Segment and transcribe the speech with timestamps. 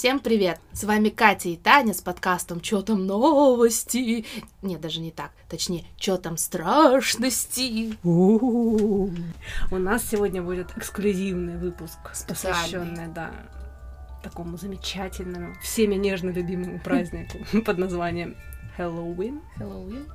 [0.00, 0.58] Всем привет!
[0.72, 4.24] С вами Катя и Таня с подкастом «Чё там новости?»
[4.62, 5.30] Нет, даже не так.
[5.46, 9.10] Точнее, «Чё там страшности?» У
[9.76, 13.30] нас сегодня будет эксклюзивный выпуск, посвященный, да,
[14.22, 17.36] такому замечательному, всеми нежно любимому празднику
[17.66, 18.38] под названием
[18.78, 19.42] Хэллоуин.
[19.58, 20.08] Хэллоуин.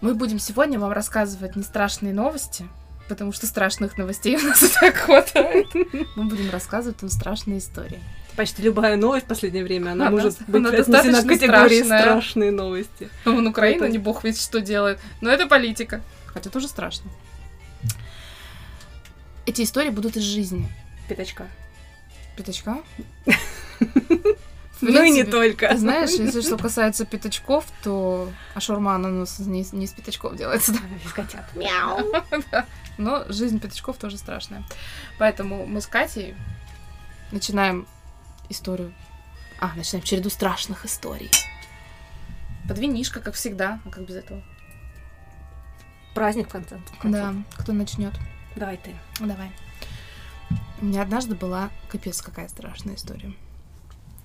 [0.00, 2.66] Мы будем сегодня вам рассказывать не страшные новости,
[3.08, 5.68] потому что страшных новостей у нас и так хватает.
[6.16, 8.02] Мы будем рассказывать вам страшные истории.
[8.38, 12.00] Почти любая новость в последнее время, она Она- может быть она достаточно категории страшная.
[12.02, 13.08] страшные новости.
[13.24, 15.00] Вон Украина, Это- не бог ведь что делает.
[15.20, 16.02] Но это политика.
[16.26, 17.10] Хотя тоже страшно.
[19.44, 20.68] Эти истории будут из жизни.
[21.08, 21.48] Пятачка.
[22.36, 22.78] Пятачка?
[24.80, 25.76] Ну и не только.
[25.76, 28.60] Знаешь, если что касается пятачков, то а
[28.98, 30.78] ну, с- не, не из пятачков делается, да?
[31.04, 31.44] Из котят.
[32.52, 32.64] Да.
[32.96, 34.62] Но жизнь пятачков тоже страшная.
[35.18, 36.36] Поэтому мы с Катей
[37.32, 37.88] начинаем
[38.48, 38.92] историю.
[39.60, 41.30] А, начинаем череду страшных историй.
[42.68, 43.80] Под винишко, как всегда.
[43.84, 44.42] А как без этого?
[46.14, 46.76] Праздник в конце.
[46.78, 47.18] в конце.
[47.20, 48.12] Да, кто начнет?
[48.56, 48.94] Давай ты.
[49.20, 49.50] Давай.
[50.80, 53.32] У меня однажды была капец какая страшная история.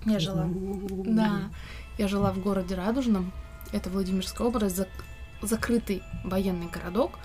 [0.05, 0.45] Я жила.
[0.47, 1.49] Да.
[1.97, 3.31] Я жила в городе Радужном.
[3.71, 5.03] Это Владимирская область, зак-
[5.41, 7.17] закрытый военный городок.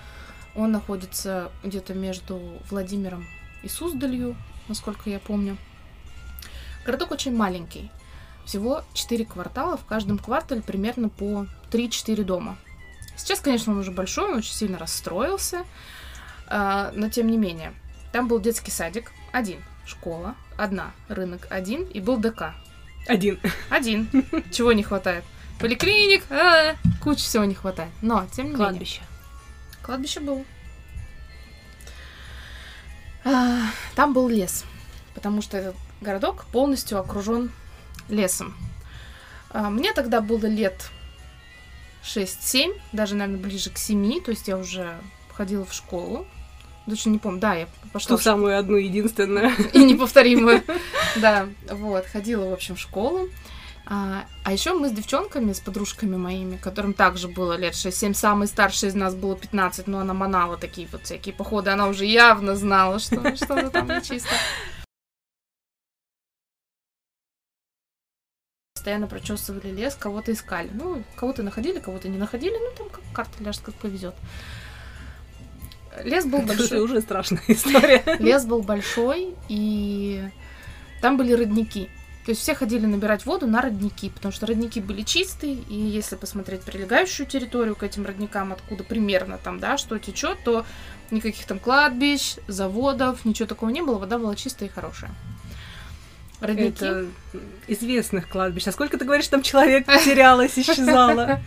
[0.55, 3.27] Он находится где-то между Владимиром
[3.63, 4.37] и Суздалью,
[4.69, 5.57] насколько я помню.
[6.89, 7.91] Городок очень маленький.
[8.47, 12.57] Всего 4 квартала, в каждом квартале примерно по 3-4 дома.
[13.15, 15.67] Сейчас, конечно, он уже большой, он очень сильно расстроился,
[16.47, 17.75] а, но тем не менее.
[18.11, 22.55] Там был детский садик, один, школа, одна, рынок, один, и был ДК,
[23.07, 23.39] Один.
[23.69, 24.09] один.
[24.51, 25.25] Чего не хватает?
[25.61, 27.93] Поликлиник, а, куча всего не хватает.
[28.01, 28.67] Но, тем не менее.
[28.67, 29.03] Кладбище.
[29.83, 30.43] Кладбище было.
[33.27, 34.65] А, Там был лес,
[35.13, 37.51] потому что этот городок полностью окружен
[38.09, 38.55] лесом.
[39.51, 40.91] А, Мне тогда было лет
[42.03, 44.99] 6-7, даже, наверное, ближе к 7, то есть я уже
[45.33, 46.27] ходила в школу.
[46.87, 49.53] Даже не помню, да, я пошла Ту самую одну единственную.
[49.75, 50.63] и неповторимую.
[51.17, 53.29] Да, вот, ходила, в общем, в школу.
[53.91, 58.47] А, а еще мы с девчонками, с подружками моими, которым также было лет 6-7, самой
[58.47, 62.55] старшей из нас было 15, но она манала такие вот всякие походы, она уже явно
[62.55, 64.29] знала, что что-то там нечисто.
[68.89, 70.71] Постоянно прочесывали лес, кого-то искали.
[70.73, 74.15] Ну, кого-то находили, кого-то не находили, ну, там как карта ляжет, как повезет.
[76.05, 76.81] Лес был Это большой.
[76.81, 78.03] уже страшная история.
[78.19, 80.27] Лес был большой, и
[81.03, 81.91] там были родники.
[82.25, 86.17] То есть все ходили набирать воду на родники, потому что родники были чистые, и если
[86.17, 90.65] посмотреть прилегающую территорию к этим родникам, откуда примерно там, да, что течет, то
[91.11, 95.11] никаких там кладбищ, заводов, ничего такого не было, вода была чистая и хорошая.
[96.41, 96.69] Родники.
[96.69, 97.07] Это
[97.67, 98.67] известных кладбищ.
[98.69, 101.41] А сколько ты говоришь, там человек терялось, исчезало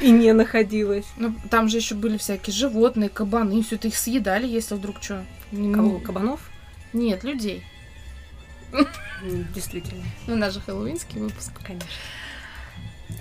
[0.00, 1.04] и не находилось?
[1.16, 5.24] Ну, там же еще были всякие животные, кабаны, все это их съедали, если вдруг что.
[5.50, 5.98] Кого?
[5.98, 6.40] Кабанов?
[6.92, 7.62] Нет, людей.
[9.54, 11.52] Действительно, Ну, у нас же хэллоуинский выпуск.
[11.66, 11.88] конечно.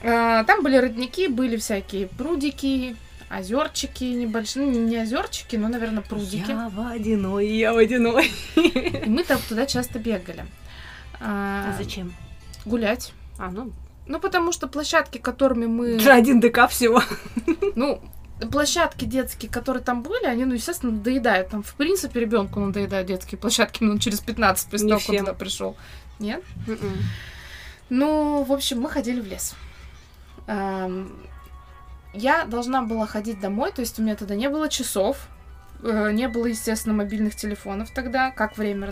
[0.04, 2.96] А, Там были родники, были всякие прудики,
[3.30, 6.50] озерчики небольшие, ну не озерчики, но, наверное, прудики.
[6.50, 8.32] Я водяной, я водяной.
[8.56, 10.46] И мы там туда часто бегали.
[11.22, 12.14] А, А зачем?
[12.66, 13.14] Гулять.
[13.38, 13.72] А, ну,
[14.08, 15.98] Ну, потому что площадки, которыми мы...
[16.10, 17.02] один ДК всего.
[17.76, 18.02] Ну,
[18.52, 21.50] площадки детские, которые там были, они, ну, естественно, надоедают.
[21.50, 25.34] Там, в принципе, ребенку надоедают детские площадки минут через 15 после того, как он туда
[25.34, 25.76] пришел.
[26.20, 26.44] Нет?
[26.68, 26.98] М-м.
[27.90, 29.56] Ну, в общем, мы ходили в лес.
[30.48, 31.12] Ам,
[32.14, 35.28] Я должна была ходить домой, то есть у меня тогда не было часов,
[35.84, 38.92] э, не было, естественно, мобильных телефонов тогда, как время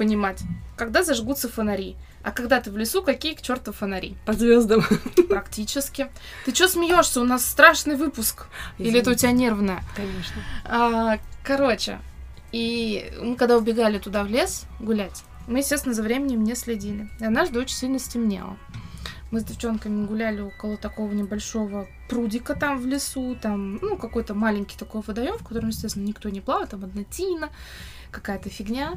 [0.00, 0.40] понимать,
[0.76, 1.94] когда зажгутся фонари.
[2.22, 4.16] А когда ты в лесу, какие к черту фонари?
[4.24, 4.82] По звездам.
[5.28, 6.10] Практически.
[6.46, 7.20] Ты чё смеешься?
[7.20, 8.46] У нас страшный выпуск.
[8.78, 9.82] Или это у тебя нервное?
[9.94, 10.42] Конечно.
[10.64, 11.98] А, короче,
[12.50, 17.10] и мы когда убегали туда в лес гулять, мы, естественно, за временем не следили.
[17.20, 18.56] И однажды очень сильно стемнело.
[19.30, 24.78] Мы с девчонками гуляли около такого небольшого прудика там в лесу, там, ну, какой-то маленький
[24.78, 27.50] такой водоем, в котором, естественно, никто не плавает, там одна тина,
[28.10, 28.94] какая-то фигня,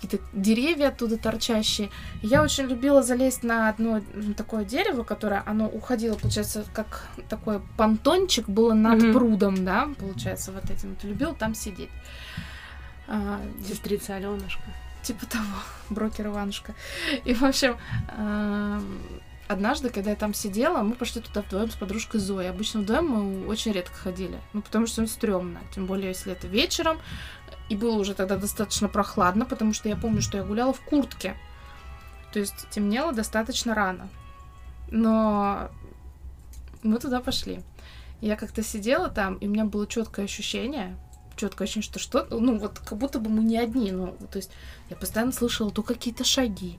[0.00, 1.90] какие-то деревья оттуда торчащие.
[2.22, 4.00] Я очень любила залезть на одно
[4.36, 9.12] такое дерево, которое, оно уходило, получается, как такой понтончик было над Мгм.
[9.12, 10.90] прудом, да, получается, вот этим.
[10.90, 11.90] Вот любил там сидеть.
[13.08, 14.62] А, Сестрица Аленушка.
[15.02, 15.44] типа того,
[15.90, 16.74] брокер Иванушка.
[17.24, 17.76] И, в общем,
[19.48, 22.48] однажды, когда я там сидела, мы пошли туда вдвоем с подружкой Зоей.
[22.50, 24.38] Обычно вдвоем мы очень редко ходили.
[24.52, 25.60] Ну, потому что стрёмно.
[25.74, 26.98] Тем более, если это вечером.
[27.70, 31.36] И было уже тогда достаточно прохладно, потому что я помню, что я гуляла в куртке.
[32.32, 34.08] То есть темнело достаточно рано.
[34.90, 35.70] Но
[36.82, 37.62] мы туда пошли.
[38.20, 40.96] Я как-то сидела там, и у меня было четкое ощущение,
[41.36, 44.50] четкое ощущение, что что, ну вот как будто бы мы не одни, ну то есть
[44.90, 46.78] я постоянно слышала то какие-то шаги,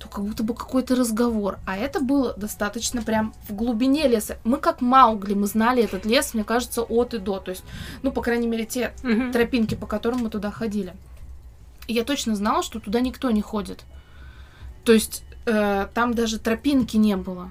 [0.00, 1.58] то как будто бы какой-то разговор.
[1.66, 4.38] А это было достаточно прям в глубине леса.
[4.44, 7.38] Мы как Маугли, мы знали этот лес, мне кажется, от и до.
[7.38, 7.64] То есть,
[8.02, 9.30] ну, по крайней мере, те Мгм.
[9.30, 10.94] тропинки, по которым мы туда ходили.
[11.86, 13.84] И я точно знала, что туда никто не ходит.
[14.84, 17.50] То есть э, там даже тропинки не было.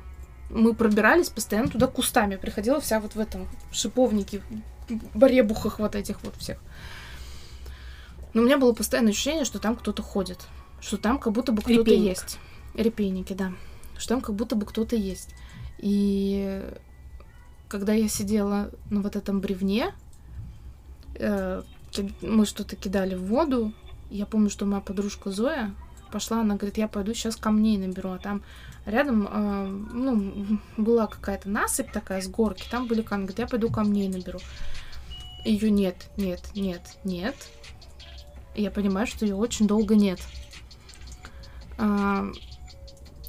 [0.50, 2.36] Мы пробирались постоянно туда кустами.
[2.36, 4.42] Приходила вся вот в этом шиповнике,
[5.13, 6.57] баребухах вот этих вот всех.
[8.34, 10.48] Но у меня было постоянное ощущение, что там кто-то ходит.
[10.81, 12.10] Что там как будто бы кто-то Репейник.
[12.10, 12.40] есть.
[12.74, 13.54] Репейники, да.
[13.98, 15.34] Что там как будто бы кто-то есть.
[15.78, 16.64] И
[17.68, 19.94] когда я сидела на вот этом бревне,
[21.16, 21.62] э,
[22.22, 23.74] мы что-то кидали в воду.
[24.10, 25.74] Я помню, что моя подружка Зоя
[26.12, 28.42] пошла, она говорит, я пойду сейчас камней наберу, а там
[28.86, 33.70] рядом, э, ну, была какая-то насыпь такая с горки, там были камни, говорит, я пойду
[33.70, 34.40] камней наберу.
[35.46, 37.36] Ее нет, нет, нет, нет.
[38.56, 40.20] И я понимаю, что ее очень долго нет.
[41.80, 42.26] А,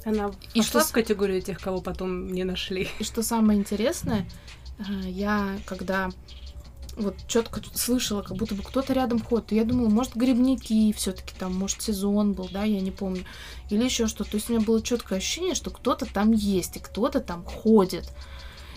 [0.05, 2.89] Она И что в категорию тех, кого потом не нашли.
[2.99, 4.27] И что самое интересное,
[4.79, 6.09] э, я когда
[6.97, 11.55] вот четко слышала, как будто бы кто-то рядом ходит, я думала, может, грибники все-таки там,
[11.55, 13.23] может, сезон был, да, я не помню,
[13.69, 14.31] или еще что-то.
[14.31, 18.09] То есть у меня было четкое ощущение, что кто-то там есть, и кто-то там ходит.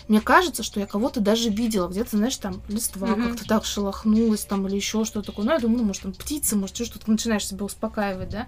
[0.07, 3.29] Мне кажется, что я кого-то даже видела, где-то, знаешь, там листва Мгм.
[3.29, 5.45] как-то так шелохнулась там или еще что-то такое.
[5.45, 7.09] Ну, я думаю, ну, может, там птицы, может, что-то.
[7.09, 8.47] Начинаешь себя успокаивать, да?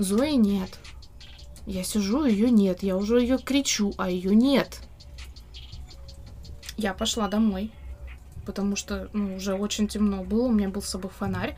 [0.00, 0.78] Зои нет.
[1.66, 2.82] Я сижу, ее нет.
[2.82, 4.80] Я уже ее кричу, а ее нет.
[6.78, 7.70] Я пошла домой,
[8.46, 10.46] потому что ну, уже очень темно было.
[10.46, 11.54] У меня был с собой фонарь.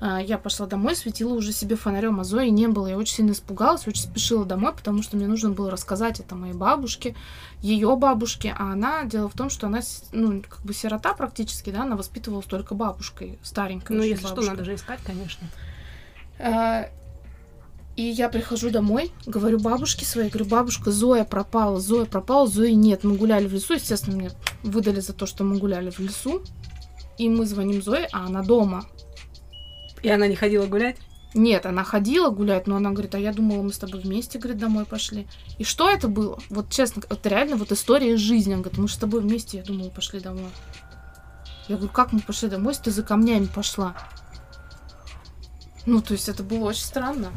[0.00, 2.86] А, Я пошла домой, светила уже себе фонарем, а Зои не было.
[2.86, 6.54] Я очень сильно испугалась, очень спешила домой, потому что мне нужно было рассказать это моей
[6.54, 7.14] бабушке,
[7.60, 8.56] ее бабушке.
[8.58, 9.80] А она, дело в том, что она,
[10.10, 13.96] ну, как бы сирота практически, да, она воспитывалась только бабушкой, старенькой.
[13.98, 14.50] Ну, если что, бабушкой.
[14.52, 15.46] надо же искать, конечно.
[17.96, 23.04] И я прихожу домой, говорю бабушке своей, говорю, бабушка, Зоя пропала, Зоя пропала, Зои нет.
[23.04, 24.30] Мы гуляли в лесу, естественно, мне
[24.64, 26.42] выдали за то, что мы гуляли в лесу.
[27.18, 28.84] И мы звоним Зое, а она дома.
[30.02, 30.96] И она не ходила гулять?
[31.34, 34.58] Нет, она ходила гулять, но она говорит, а я думала, мы с тобой вместе, говорит,
[34.58, 35.26] домой пошли.
[35.58, 36.38] И что это было?
[36.50, 38.52] Вот честно, это реально вот история из жизни.
[38.52, 40.50] Она говорит, мы же с тобой вместе, я думала, пошли домой.
[41.68, 43.96] Я говорю, как мы пошли домой, если ты за камнями пошла?
[45.86, 47.32] Ну, то есть это было очень странно.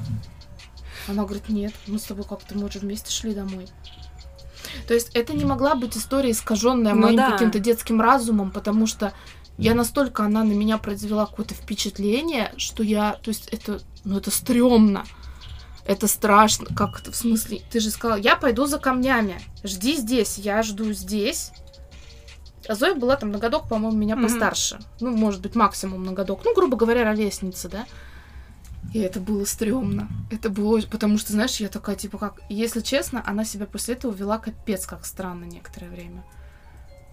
[1.08, 3.68] Она говорит, нет, мы с тобой как-то, мы же вместе шли домой.
[4.88, 7.32] То есть это не могла быть история, искаженная Ну моим да.
[7.32, 9.14] каким-то детским разумом, потому что
[9.58, 14.30] я настолько она на меня произвела какое-то впечатление, что я, то есть это, ну это
[14.30, 15.06] стрёмно,
[15.86, 17.62] это страшно, как это в смысле?
[17.72, 21.52] Ты же сказала, я пойду за камнями, жди здесь, я жду здесь.
[22.68, 24.26] А Зоя была там на годок, по-моему, меня Мгм.
[24.26, 24.80] постарше.
[25.00, 26.42] Ну, может быть, максимум на годок.
[26.44, 27.86] Ну, грубо говоря, ровесница, да?
[28.98, 30.08] И это было стрёмно.
[30.32, 30.82] Это было...
[30.82, 32.42] Потому что, знаешь, я такая, типа, как...
[32.50, 36.24] Если честно, она себя после этого вела капец как странно некоторое время.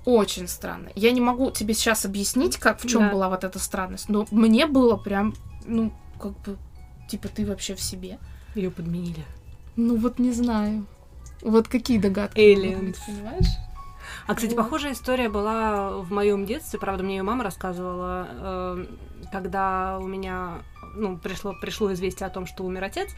[0.06, 0.88] Очень странно.
[0.94, 3.10] Я не могу тебе сейчас объяснить, как в чем Да.
[3.10, 5.34] была вот эта странность, но мне было прям,
[5.66, 6.56] ну, как бы,
[7.06, 8.18] типа, ты вообще в себе.
[8.54, 9.22] Ее подменили.
[9.76, 10.86] Ну, вот не знаю.
[11.42, 12.38] Вот какие догадки?
[12.38, 13.58] Быть, понимаешь?
[14.26, 18.86] А, кстати, похожая история была в моем детстве, правда, мне ее мама рассказывала, э,
[19.30, 20.62] когда у меня
[20.94, 23.10] ну, пришло, пришло известие о том, что умер отец.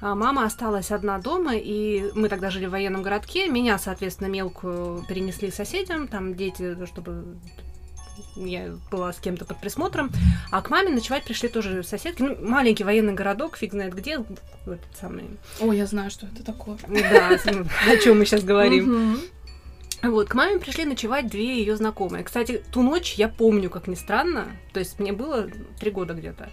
[0.00, 3.48] а Мама осталась одна дома, и мы тогда жили в военном городке.
[3.48, 7.36] Меня, соответственно, мелкую перенесли соседям, там дети, чтобы
[8.36, 10.10] я была с кем-то под присмотром.
[10.50, 12.22] А к маме ночевать пришли тоже соседки.
[12.22, 15.24] Ну, маленький военный городок, фиг знает где, в этот самый...
[15.60, 16.78] О, я знаю, что это такое.
[16.88, 19.20] Да, ну, о чем мы сейчас говорим.
[20.02, 22.22] Вот, к маме пришли ночевать две ее знакомые.
[22.22, 24.46] Кстати, ту ночь я помню, как ни странно.
[24.72, 25.48] То есть мне было
[25.80, 26.50] три года где-то.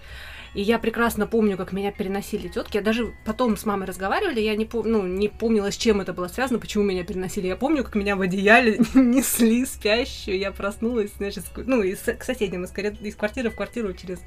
[0.53, 2.77] И я прекрасно помню, как меня переносили тетки.
[2.77, 6.13] Я даже потом с мамой разговаривали, я не, пом- ну, не помнила, с чем это
[6.13, 7.47] было связано, почему меня переносили.
[7.47, 10.37] Я помню, как меня в одеяле несли спящую.
[10.37, 14.19] Я проснулась, значит, ну, из, к соседям, из, из квартиры в квартиру через,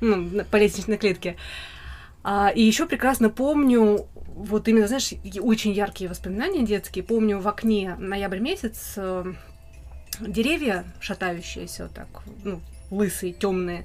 [0.00, 1.36] ну, по лестничной клетке.
[2.24, 7.04] А, и еще прекрасно помню, вот именно, знаешь, и- очень яркие воспоминания детские.
[7.04, 9.24] Помню в окне ноябрь месяц э,
[10.20, 12.08] деревья шатающиеся вот так,
[12.44, 13.84] ну, лысые, темные.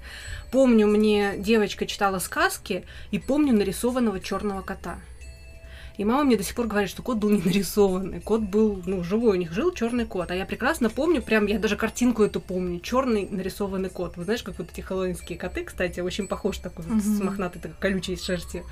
[0.51, 4.99] Помню, мне девочка читала сказки, и помню нарисованного черного кота.
[5.97, 8.21] И мама мне до сих пор говорит, что кот был не нарисованный.
[8.21, 10.31] Кот был, ну, живой, у них жил черный кот.
[10.31, 12.79] А я прекрасно помню, прям я даже картинку эту помню.
[12.79, 14.17] Черный нарисованный кот.
[14.17, 17.77] Вы знаешь, как вот эти хэллоуинские коты, кстати, очень похож такой вот с мохнатой такой
[17.79, 18.65] колючей шерстью.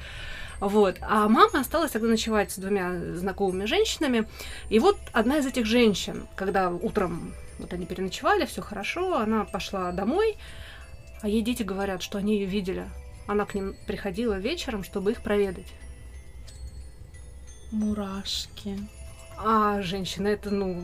[0.60, 0.98] Вот.
[1.02, 4.28] А мама осталась тогда ночевать с двумя знакомыми женщинами.
[4.70, 9.92] И вот одна из этих женщин, когда утром вот они переночевали, все хорошо, она пошла
[9.92, 10.38] домой,
[11.22, 12.86] а ей дети говорят, что они ее видели.
[13.28, 15.68] Она к ним приходила вечером, чтобы их проведать.
[17.72, 18.80] Мурашки.
[19.38, 20.82] А женщина, это, ну,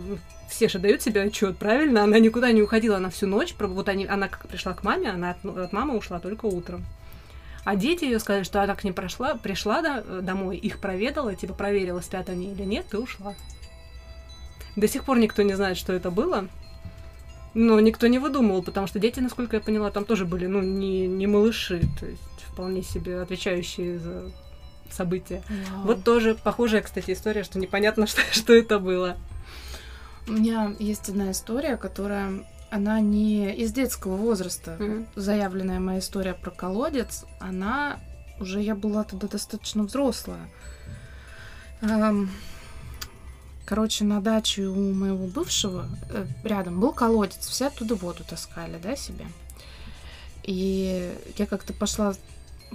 [0.50, 2.04] все же дают себе отчет, правильно?
[2.04, 5.32] Она никуда не уходила, она всю ночь, вот они, она как пришла к маме, она
[5.32, 6.86] от, от мамы ушла только утром.
[7.66, 11.54] А дети ее сказали, что она к ним прошла, пришла до, домой, их проведала, типа
[11.54, 13.34] проверила, спят они или нет, и ушла.
[14.76, 16.48] До сих пор никто не знает, что это было.
[17.56, 21.08] Но никто не выдумывал, потому что дети, насколько я поняла, там тоже были, ну, не,
[21.08, 22.22] не малыши, то есть
[22.52, 24.32] вполне себе отвечающие за
[24.92, 25.42] события.
[25.50, 25.86] Вау.
[25.86, 29.18] Вот тоже похожая, кстати, история, что непонятно, что, что это было.
[30.28, 34.76] У меня есть одна история, которая она не из детского возраста.
[34.78, 35.06] Mm-hmm.
[35.16, 38.00] Заявленная моя история про колодец, она
[38.40, 40.50] уже я была тогда достаточно взрослая.
[41.82, 42.30] Эм,
[43.66, 48.96] короче, на даче у моего бывшего э, рядом был колодец, все оттуда воду таскали, да,
[48.96, 49.26] себе.
[50.44, 52.14] И я как-то пошла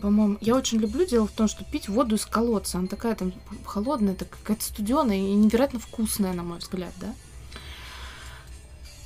[0.00, 2.78] по-моему, я очень люблю дело в том, что пить воду из колодца.
[2.78, 3.32] Она такая там
[3.64, 7.14] холодная, так какая-то студеная и невероятно вкусная, на мой взгляд, да.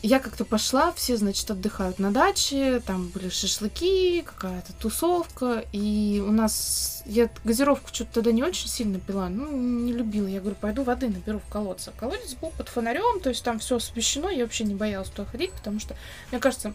[0.07, 6.31] Я как-то пошла, все, значит, отдыхают на даче, там были шашлыки, какая-то тусовка, и у
[6.31, 7.03] нас...
[7.07, 10.27] Я газировку что-то тогда не очень сильно пила, ну, не любила.
[10.27, 11.91] Я говорю, пойду воды наберу в колодце.
[11.97, 15.53] Колодец был под фонарем, то есть там все освещено, я вообще не боялась туда ходить,
[15.53, 15.97] потому что,
[16.31, 16.75] мне кажется,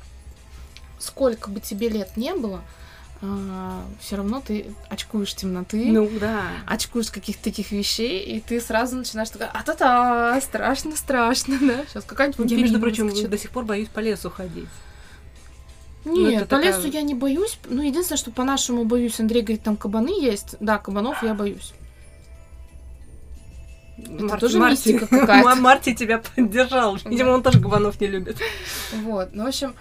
[0.97, 2.63] сколько бы тебе лет не было,
[3.21, 8.95] а, все равно ты очкуешь темноты, ну да, очкуешь каких-то таких вещей, и ты сразу
[8.95, 11.85] начинаешь такая, а-та-та, страшно, страшно, да?
[11.87, 13.29] Сейчас какая-нибудь Я, между прочим, выскочит.
[13.29, 14.69] до сих пор боюсь по лесу ходить.
[16.05, 16.77] Нет, ну, по такая...
[16.77, 17.59] лесу я не боюсь.
[17.67, 20.55] Ну, единственное, что по-нашему боюсь, Андрей говорит, там кабаны есть.
[20.61, 21.73] Да, кабанов я боюсь.
[23.97, 25.55] Это Марти, тоже Марти, мистика какая-то.
[25.55, 26.97] Марти тебя поддержал.
[27.03, 28.37] Видимо, он тоже кабанов не любит.
[28.93, 29.75] Вот, ну, в общем,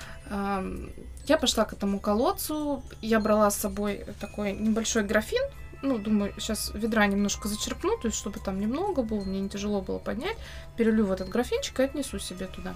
[1.28, 5.42] я пошла к этому колодцу, я брала с собой такой небольшой графин,
[5.82, 9.80] ну, думаю, сейчас ведра немножко зачерпну, то есть, чтобы там немного было, мне не тяжело
[9.80, 10.36] было поднять,
[10.76, 12.74] перелью в этот графинчик и отнесу себе туда.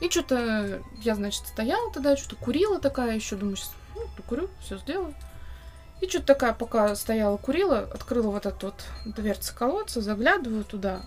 [0.00, 4.78] И что-то я, значит, стояла тогда, что-то курила такая, еще думаю, сейчас ну, курю, все
[4.78, 5.14] сделаю.
[6.00, 11.02] И что-то такая, пока стояла, курила, открыла вот эту вот дверцу колодца, заглядываю туда,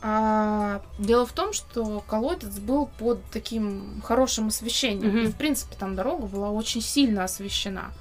[0.00, 0.51] а,
[0.98, 5.16] дело в том, что колодец был под таким хорошим освещением.
[5.16, 5.24] Mm-hmm.
[5.24, 7.92] И, в принципе, там дорога была очень сильно освещена.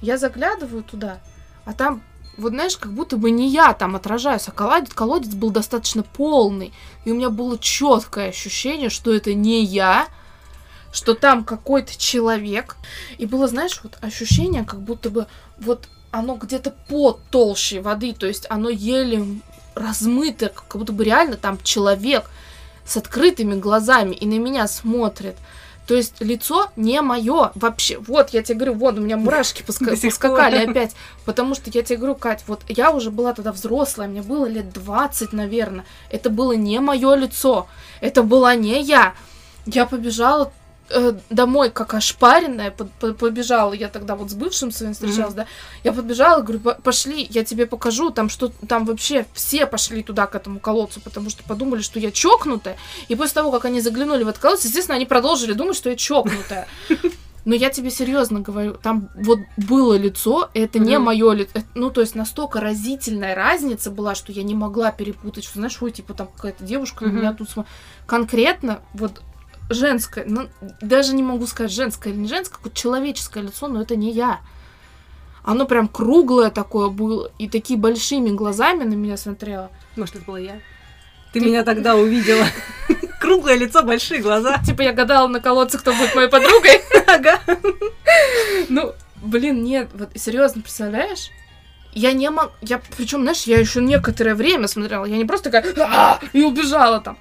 [0.00, 1.20] Я заглядываю туда,
[1.64, 2.02] а там,
[2.36, 6.72] вот знаешь, как будто бы не я там отражаюсь, а колодец, колодец был достаточно полный.
[7.04, 10.08] И у меня было четкое ощущение, что это не я,
[10.92, 12.76] что там какой-то человек.
[13.18, 15.26] И было, знаешь, вот ощущение, как будто бы
[15.58, 19.40] вот оно где-то под толщей воды, то есть оно еле
[19.74, 22.30] размыто, как будто бы реально там человек
[22.86, 25.36] с открытыми глазами и на меня смотрит.
[25.86, 27.98] То есть лицо не мое вообще.
[27.98, 30.94] Вот, я тебе говорю, вот, у меня мурашки поска- поскакали опять.
[31.26, 34.72] Потому что я тебе говорю, Кать, вот я уже была тогда взрослая, мне было лет
[34.72, 35.84] 20, наверное.
[36.10, 37.66] Это было не мое лицо.
[38.00, 39.14] Это была не я.
[39.66, 40.52] Я побежала
[41.30, 45.36] домой как ошпаренная, по -по побежала, я тогда вот с бывшим своим встречалась, mm-hmm.
[45.36, 45.46] да,
[45.82, 50.34] я подбежала, говорю, пошли, я тебе покажу, там что, там вообще все пошли туда, к
[50.34, 52.76] этому колодцу, потому что подумали, что я чокнутая,
[53.08, 55.96] и после того, как они заглянули в этот колодец, естественно, они продолжили думать, что я
[55.96, 56.68] чокнутая.
[57.44, 60.86] Но я тебе серьезно говорю, там вот было лицо, это mm-hmm.
[60.86, 61.50] не мое лицо.
[61.54, 65.76] Э, ну, то есть настолько разительная разница была, что я не могла перепутать, что, знаешь,
[65.82, 67.08] ой, типа там какая-то девушка mm-hmm.
[67.08, 67.68] на меня тут см...
[68.06, 69.20] конкретно вот
[69.70, 70.48] женское, ну,
[70.80, 74.40] даже не могу сказать женское или не женское, какое-то человеческое лицо, но это не я.
[75.42, 79.70] Оно прям круглое такое было, и такие большими глазами на меня смотрело.
[79.96, 80.60] Может, это была я?
[81.32, 81.46] Ты, Ты...
[81.46, 82.46] меня тогда увидела.
[83.20, 84.58] Круглое лицо, большие глаза.
[84.64, 86.80] Типа я гадала на колодце, кто будет моей подругой.
[87.06, 87.38] Ага.
[88.70, 88.92] Ну,
[89.22, 91.30] блин, нет, вот серьезно, представляешь?
[91.94, 92.52] Я не могу...
[92.60, 95.04] Я, причем, знаешь, я еще некоторое время смотрела.
[95.04, 97.18] Я не просто такая и убежала там.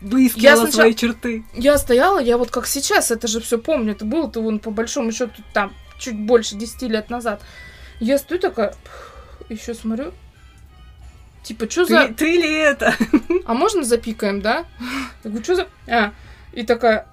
[0.00, 0.72] Выискивала я сначала...
[0.72, 1.44] свои черты.
[1.54, 3.92] Я стояла, я вот как сейчас это же все помню.
[3.92, 7.42] Это было-то вон по большому счету там чуть больше 10 лет назад.
[8.00, 8.74] Я стою такая,
[9.48, 10.12] еще смотрю.
[11.42, 12.08] Типа, что за...
[12.08, 12.94] Ты ли это?
[13.44, 14.64] А можно запикаем, да?
[15.24, 15.68] Я говорю, что за...
[15.86, 16.12] А,
[16.52, 17.06] и такая,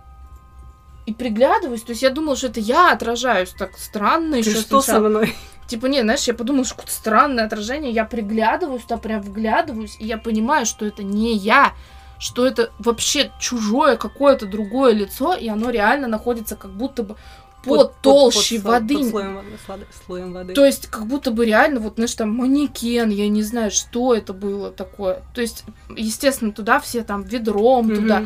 [1.05, 4.51] и приглядываюсь, то есть я думала, что это я отражаюсь так странно еще.
[4.51, 5.03] Что сначала.
[5.03, 5.35] со мной?
[5.67, 10.05] Типа, не, знаешь, я подумала, что какое-то странное отражение, я приглядываюсь, туда прям вглядываюсь, и
[10.05, 11.73] я понимаю, что это не я,
[12.19, 17.15] что это вообще чужое какое-то другое лицо, и оно реально находится как будто бы
[17.63, 18.97] под, толщей под, воды.
[18.97, 20.53] Под слоем, воды- сло- слоем воды.
[20.53, 24.33] То есть, как будто бы реально, вот, знаешь, там манекен, я не знаю, что это
[24.33, 25.21] было такое.
[25.33, 25.63] То есть,
[25.95, 27.95] естественно, туда все там ведром, Мгм.
[27.95, 28.25] туда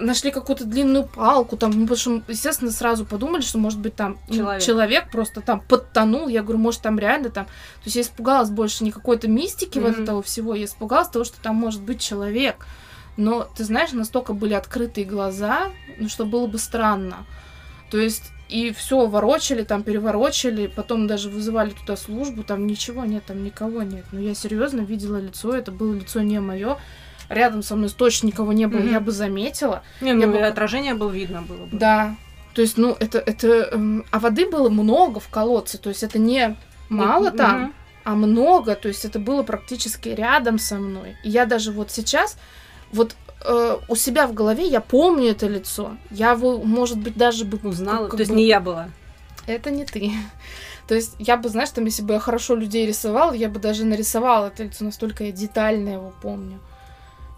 [0.00, 4.18] нашли какую-то длинную палку, там, ну, потому что, естественно, сразу подумали, что, может быть, там
[4.28, 4.62] Человек.
[4.62, 6.28] человек просто там подтонул.
[6.28, 7.44] Я говорю, может, там реально там...
[7.46, 7.50] То
[7.84, 10.02] есть я испугалась больше не какой-то мистики вот Мгм.
[10.02, 12.66] этого всего, я испугалась того, что там может быть человек.
[13.16, 17.24] Но, ты знаешь, настолько были открытые глаза, ну, что было бы странно.
[17.90, 23.24] То есть и все ворочали, там переворочили, потом даже вызывали туда службу, там ничего нет,
[23.26, 24.04] там никого нет.
[24.12, 26.76] Но я серьезно видела лицо, это было лицо не мое.
[27.28, 28.92] Рядом со мной точно никого не было, Мгм.
[28.92, 29.82] я бы заметила.
[30.00, 31.76] Не, ну, я бы- отражение было видно было бы.
[31.76, 32.14] Да.
[32.54, 33.46] То есть, ну, это, это...
[33.72, 36.56] эм, А воды было много в колодце, то есть это не
[36.88, 37.36] мало Мгм.
[37.36, 41.16] там, а много, то есть это было практически рядом со мной.
[41.24, 42.38] И я даже вот сейчас,
[42.92, 45.96] вот э, у себя в голове я помню это лицо.
[46.10, 48.08] Я его, может быть, даже бы Узнала.
[48.08, 48.88] То есть бы- не я была.
[49.46, 50.12] Это не ты.
[50.88, 53.84] То есть я бы, знаешь, там, если бы я хорошо людей рисовала, я бы даже
[53.84, 56.58] нарисовала это лицо, настолько я детально его помню.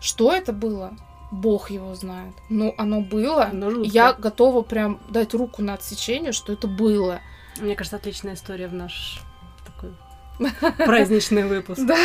[0.00, 0.96] Что это было?
[1.30, 2.34] Бог его знает.
[2.48, 3.50] Ну, оно было.
[3.52, 3.82] Ну.
[3.82, 7.20] Я готова прям дать руку на отсечение, что это было.
[7.60, 9.20] Мне кажется, отличная история в наш
[9.66, 9.94] такой
[10.86, 11.80] праздничный выпуск.
[11.84, 11.98] Да.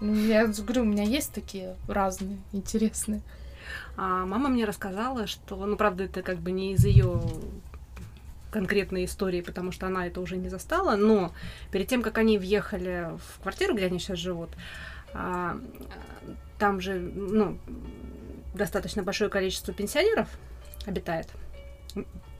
[0.00, 3.22] Ну, Я говорю, у меня есть такие разные, интересные.
[3.96, 7.20] А мама мне рассказала, что, ну, правда, это как бы не из ее
[8.50, 11.32] конкретной истории, потому что она это уже не застала, но
[11.70, 14.50] перед тем, как они въехали в квартиру, где они сейчас живут,
[15.12, 15.56] а,
[16.60, 17.58] там же, ну,
[18.54, 20.28] достаточно большое количество пенсионеров
[20.86, 21.26] обитает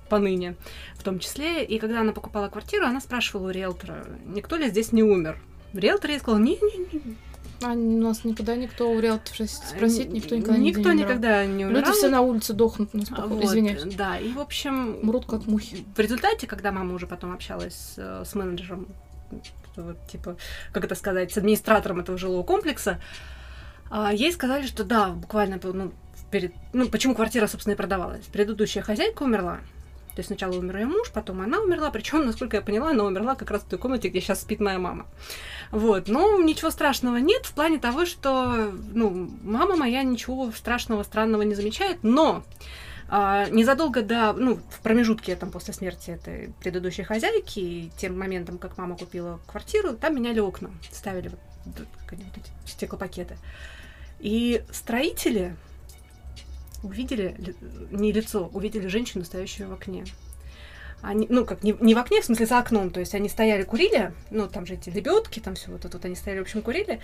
[0.09, 0.57] поныне,
[0.97, 1.65] в том числе.
[1.65, 5.41] И когда она покупала квартиру, она спрашивала у риэлтора, никто ли здесь не умер.
[5.73, 7.17] Риэлтор ей сказал, не-не-не,
[7.63, 10.97] А у нас никогда никто у риэлторов спросить, никто никогда не никто умирал.
[10.99, 11.83] никогда не умирал.
[11.83, 13.95] Люди все на улице дохнут, ну, спокойно, вот, извиняюсь.
[13.95, 15.87] Да, и, в общем, Мрут как мухи.
[15.95, 18.89] в результате, когда мама уже потом общалась э, с менеджером,
[19.73, 20.37] что вот, типа,
[20.73, 23.01] как это сказать, с администратором этого жилого комплекса,
[24.13, 25.93] ей сказали, что да, буквально, ну,
[26.31, 28.25] перед, ну, почему квартира, собственно, и продавалась.
[28.27, 29.61] Предыдущая хозяйка умерла.
[30.15, 31.91] То есть сначала умер ее муж, потом она умерла.
[31.91, 34.79] Причем, насколько я поняла, она умерла как раз в той комнате, где сейчас спит моя
[34.79, 35.07] мама.
[35.71, 36.09] Вот.
[36.09, 41.55] Но ничего страшного нет в плане того, что ну, мама моя ничего страшного, странного не
[41.55, 42.43] замечает, но
[43.09, 48.59] а, незадолго до, ну, в промежутке там после смерти этой предыдущей хозяйки и тем моментом,
[48.59, 53.37] как мама купила квартиру, там меняли окна, ставили вот, вот эти стеклопакеты.
[54.21, 55.57] И строители
[56.83, 57.55] увидели ли-
[57.91, 60.05] не лицо, увидели женщину, стоящую в окне.
[61.03, 63.63] Они, ну, как не, не в окне, в смысле за окном, то есть они стояли,
[63.63, 66.61] курили, ну, там же эти лебедки, там все вот это вот они стояли, в общем,
[66.61, 67.01] курили,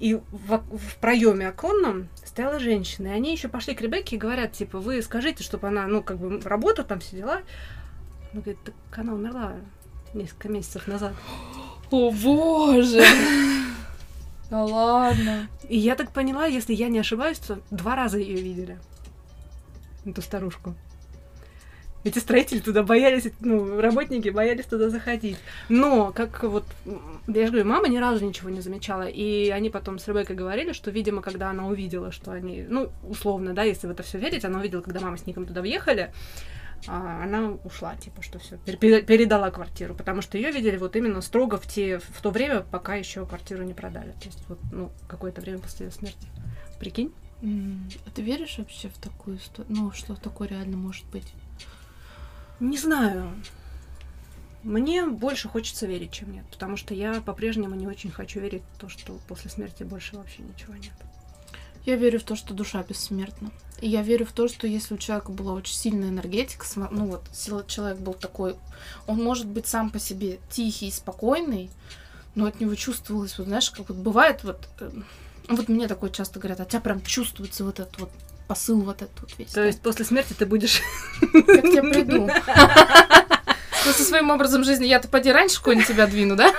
[0.00, 4.52] и в, в проеме оконном стояла женщина, и они еще пошли к Ребекке и говорят,
[4.52, 7.42] типа, вы скажите, чтобы она, ну, как бы, работа там все дела.
[8.32, 9.54] Она говорит, так она умерла
[10.12, 11.14] несколько месяцев назад.
[11.90, 13.04] О боже!
[14.50, 15.48] Да ладно.
[15.68, 18.78] И я так поняла, если я не ошибаюсь, то два раза ее видели.
[20.04, 20.74] Эту старушку.
[22.04, 25.38] Эти строители туда боялись, ну, работники боялись туда заходить.
[25.68, 26.64] Но, как вот,
[27.26, 29.08] я же говорю, мама ни разу ничего не замечала.
[29.08, 33.54] И они потом с Ребеккой говорили, что, видимо, когда она увидела, что они, ну, условно,
[33.54, 36.12] да, если в это все верить, она увидела, когда мама с Ником туда въехали,
[36.86, 41.58] а, она ушла, типа, что все, передала квартиру, потому что ее видели вот именно строго
[41.58, 44.12] в, те, в то время, пока еще квартиру не продали.
[44.12, 46.28] То есть, вот, ну, какое-то время после ее смерти.
[46.78, 47.12] Прикинь?
[47.42, 49.74] А Ты веришь вообще в такую историю?
[49.74, 51.32] Ну, что такое реально может быть?
[52.60, 53.30] Не знаю.
[54.62, 58.80] Мне больше хочется верить, чем нет, потому что я по-прежнему не очень хочу верить в
[58.80, 60.92] то, что после смерти больше вообще ничего нет.
[61.84, 63.52] Я верю в то, что душа бессмертна.
[63.80, 67.98] Я верю в то, что если у человека была очень сильная энергетика, ну вот, человек
[67.98, 68.56] был такой,
[69.06, 71.70] он может быть сам по себе тихий спокойный,
[72.34, 74.90] но от него чувствовалось, вот знаешь, как вот бывает вот, э,
[75.48, 78.10] вот мне такое часто говорят, от тебя прям чувствуется вот этот вот
[78.48, 79.48] посыл вот этот вот весь.
[79.48, 79.66] То да.
[79.66, 80.80] есть после смерти ты будешь...
[81.20, 82.28] я к тебе приду.
[83.86, 86.52] Ну, со своим образом жизни я-то поди раньше конь тебя двину, да?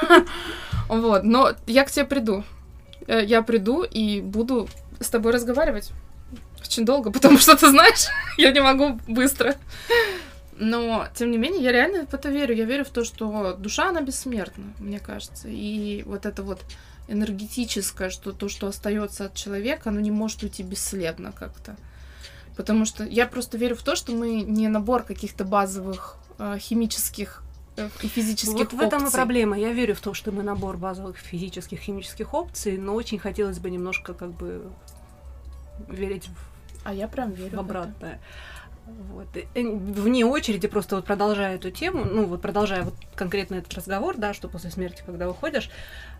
[0.87, 2.43] Вот, но я к тебе приду.
[3.07, 5.91] Э, Я приду и буду с тобой разговаривать.
[6.61, 9.55] Очень долго, потому что, ты знаешь, я не могу быстро.
[10.59, 12.55] Но, тем не менее, я реально в это верю.
[12.55, 15.47] Я верю в то, что душа, она бессмертна, мне кажется.
[15.47, 16.59] И вот это вот
[17.07, 21.75] энергетическое, что то, что остается от человека, оно не может уйти бесследно как-то.
[22.55, 27.43] Потому что я просто верю в то, что мы не набор каких-то базовых э, химических
[27.77, 29.17] э, и физических Вот в этом и опций.
[29.17, 29.59] проблема.
[29.59, 33.69] Я верю в то, что мы набор базовых физических, химических опций, но очень хотелось бы
[33.69, 34.63] немножко как бы
[35.87, 37.57] верить в А я прям верю.
[37.57, 38.19] в обратное.
[38.87, 39.27] Вот.
[39.53, 44.33] Вне очереди, просто вот продолжая эту тему, ну вот продолжая вот конкретно этот разговор, да,
[44.33, 45.69] что после смерти, когда уходишь,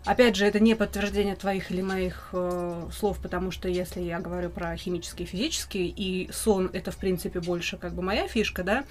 [0.04, 4.50] опять же, это не подтверждение твоих или моих э, слов, потому что если я говорю
[4.50, 8.84] про химический и физический, и сон это, в принципе, больше как бы моя фишка, да,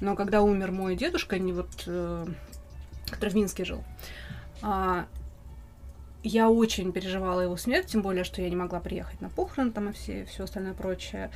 [0.00, 2.26] но когда умер мой дедушка, не вот, э,
[3.10, 3.82] который в Минске жил,
[4.62, 5.04] э,
[6.24, 9.90] я очень переживала его смерть, тем более, что я не могла приехать на похороны там
[9.90, 11.30] и все, все остальное прочее.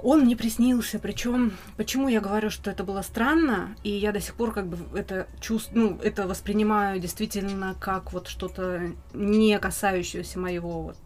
[0.00, 4.34] Он мне приснился, причем, почему я говорю, что это было странно, и я до сих
[4.34, 10.82] пор как бы это чувствую, ну, это воспринимаю действительно как вот что-то не касающееся моего
[10.82, 10.96] вот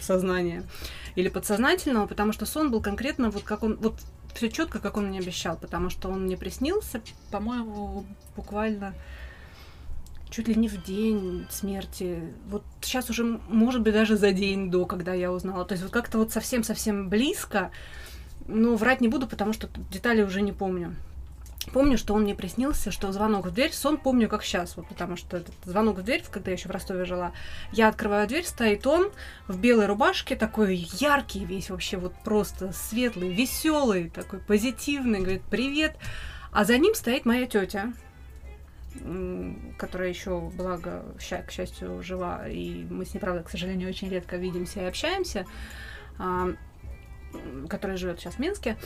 [0.00, 0.62] сознания
[1.14, 3.96] или подсознательного, потому что сон был конкретно вот как он, вот
[4.34, 8.06] все четко, как он мне обещал, потому что он мне приснился, по-моему,
[8.36, 8.94] буквально
[10.30, 12.22] чуть ли не в день смерти.
[12.48, 15.64] Вот сейчас уже, может быть, даже за день до, когда я узнала.
[15.64, 17.70] То есть вот как-то вот совсем-совсем близко,
[18.46, 20.94] ну, врать не буду, потому что детали уже не помню.
[21.72, 25.16] Помню, что он мне приснился, что звонок в дверь, сон помню как сейчас, вот потому
[25.16, 27.32] что этот звонок в дверь, когда я еще в Ростове жила,
[27.72, 29.10] я открываю дверь, стоит он
[29.48, 35.96] в белой рубашке, такой яркий весь вообще, вот просто светлый, веселый, такой позитивный, говорит привет,
[36.52, 37.92] а за ним стоит моя тетя,
[39.76, 44.36] которая еще, благо, к счастью, жива, и мы с ней, правда, к сожалению, очень редко
[44.36, 45.44] видимся и общаемся,
[46.18, 46.48] а,
[47.68, 48.76] которая живет сейчас в Минске.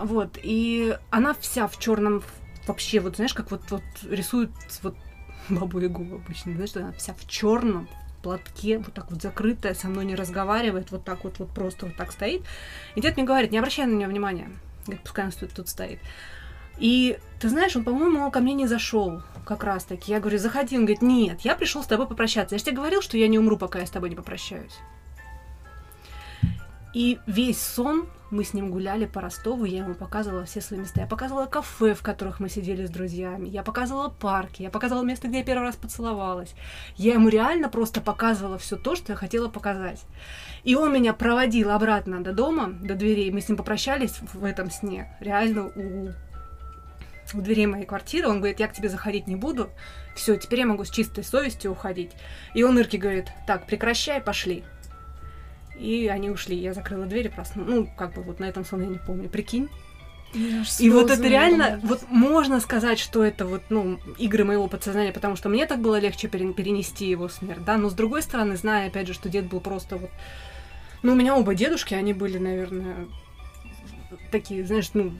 [0.00, 0.38] Вот.
[0.42, 2.22] И она вся в черном
[2.66, 4.50] вообще, вот знаешь, как вот, вот рисует
[4.82, 4.96] вот
[5.48, 7.88] бабу Ягу обычно, знаешь, она вся в черном,
[8.24, 11.96] платке, вот так вот закрытая, со мной не разговаривает, вот так вот, вот просто вот
[11.96, 12.42] так стоит.
[12.94, 14.50] И дед мне говорит, не обращай на нее внимания.
[14.86, 16.00] Говорит, пускай она тут, тут стоит.
[16.78, 20.12] И ты знаешь, он, по-моему, ко мне не зашел как раз таки.
[20.12, 20.76] Я говорю, заходи.
[20.76, 22.54] Он говорит, нет, я пришел с тобой попрощаться.
[22.54, 24.78] Я же тебе говорил, что я не умру, пока я с тобой не попрощаюсь.
[26.94, 31.00] И весь сон мы с ним гуляли по Ростову, я ему показывала все свои места.
[31.00, 33.48] Я показывала кафе, в которых мы сидели с друзьями.
[33.48, 36.54] Я показывала парки, я показывала место, где я первый раз поцеловалась.
[36.96, 40.04] Я ему реально просто показывала все то, что я хотела показать.
[40.62, 43.30] И он меня проводил обратно до дома, до дверей.
[43.30, 45.16] Мы с ним попрощались в этом сне.
[45.20, 46.12] Реально у
[47.32, 49.70] у дверей моей квартиры, он говорит, я к тебе заходить не буду,
[50.14, 52.12] все, теперь я могу с чистой совестью уходить.
[52.54, 54.64] И он Ирке говорит, так, прекращай, пошли.
[55.78, 56.56] И они ушли.
[56.56, 57.70] Я закрыла дверь и проснулась.
[57.70, 59.28] Ну, как бы вот на этом сон я не помню.
[59.28, 59.68] Прикинь.
[60.80, 65.36] И вот это реально, вот можно сказать, что это вот, ну, игры моего подсознания, потому
[65.36, 69.06] что мне так было легче перенести его смерть, да, но с другой стороны, зная, опять
[69.06, 70.10] же, что дед был просто вот...
[71.02, 73.06] Ну, у меня оба дедушки, они были, наверное,
[74.32, 75.12] такие, знаешь, ну,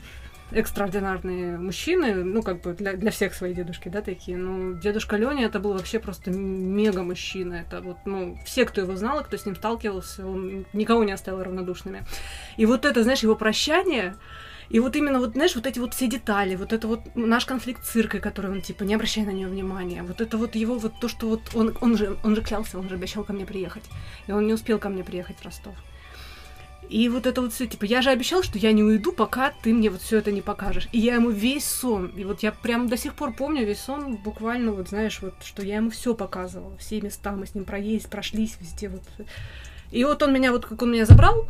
[0.55, 4.37] экстраординарные мужчины, ну, как бы для, для всех свои дедушки, да, такие.
[4.37, 7.55] Ну, дедушка Леня это был вообще просто мега мужчина.
[7.55, 11.43] Это вот, ну, все, кто его знал, кто с ним сталкивался, он никого не оставил
[11.43, 12.05] равнодушными.
[12.57, 14.17] И вот это, знаешь, его прощание,
[14.71, 17.85] и вот именно вот, знаешь, вот эти вот все детали, вот это вот наш конфликт
[17.85, 20.95] с циркой, который он, типа, не обращай на нее внимания, вот это вот его, вот
[21.01, 23.85] то, что вот он, он же, он же клялся, он же обещал ко мне приехать,
[24.27, 25.75] и он не успел ко мне приехать в Ростов.
[26.89, 29.73] И вот это вот все, типа, я же обещал, что я не уйду, пока ты
[29.73, 30.89] мне вот все это не покажешь.
[30.93, 34.17] И я ему весь сон, и вот я прям до сих пор помню весь сон,
[34.17, 38.09] буквально вот, знаешь, вот, что я ему все показывала, все места, мы с ним проесть,
[38.09, 39.03] прошлись везде, вот.
[39.91, 41.47] И вот он меня, вот как он меня забрал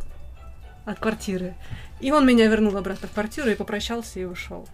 [0.85, 1.55] от квартиры,
[1.99, 4.67] и он меня вернул обратно в квартиру и попрощался и ушел.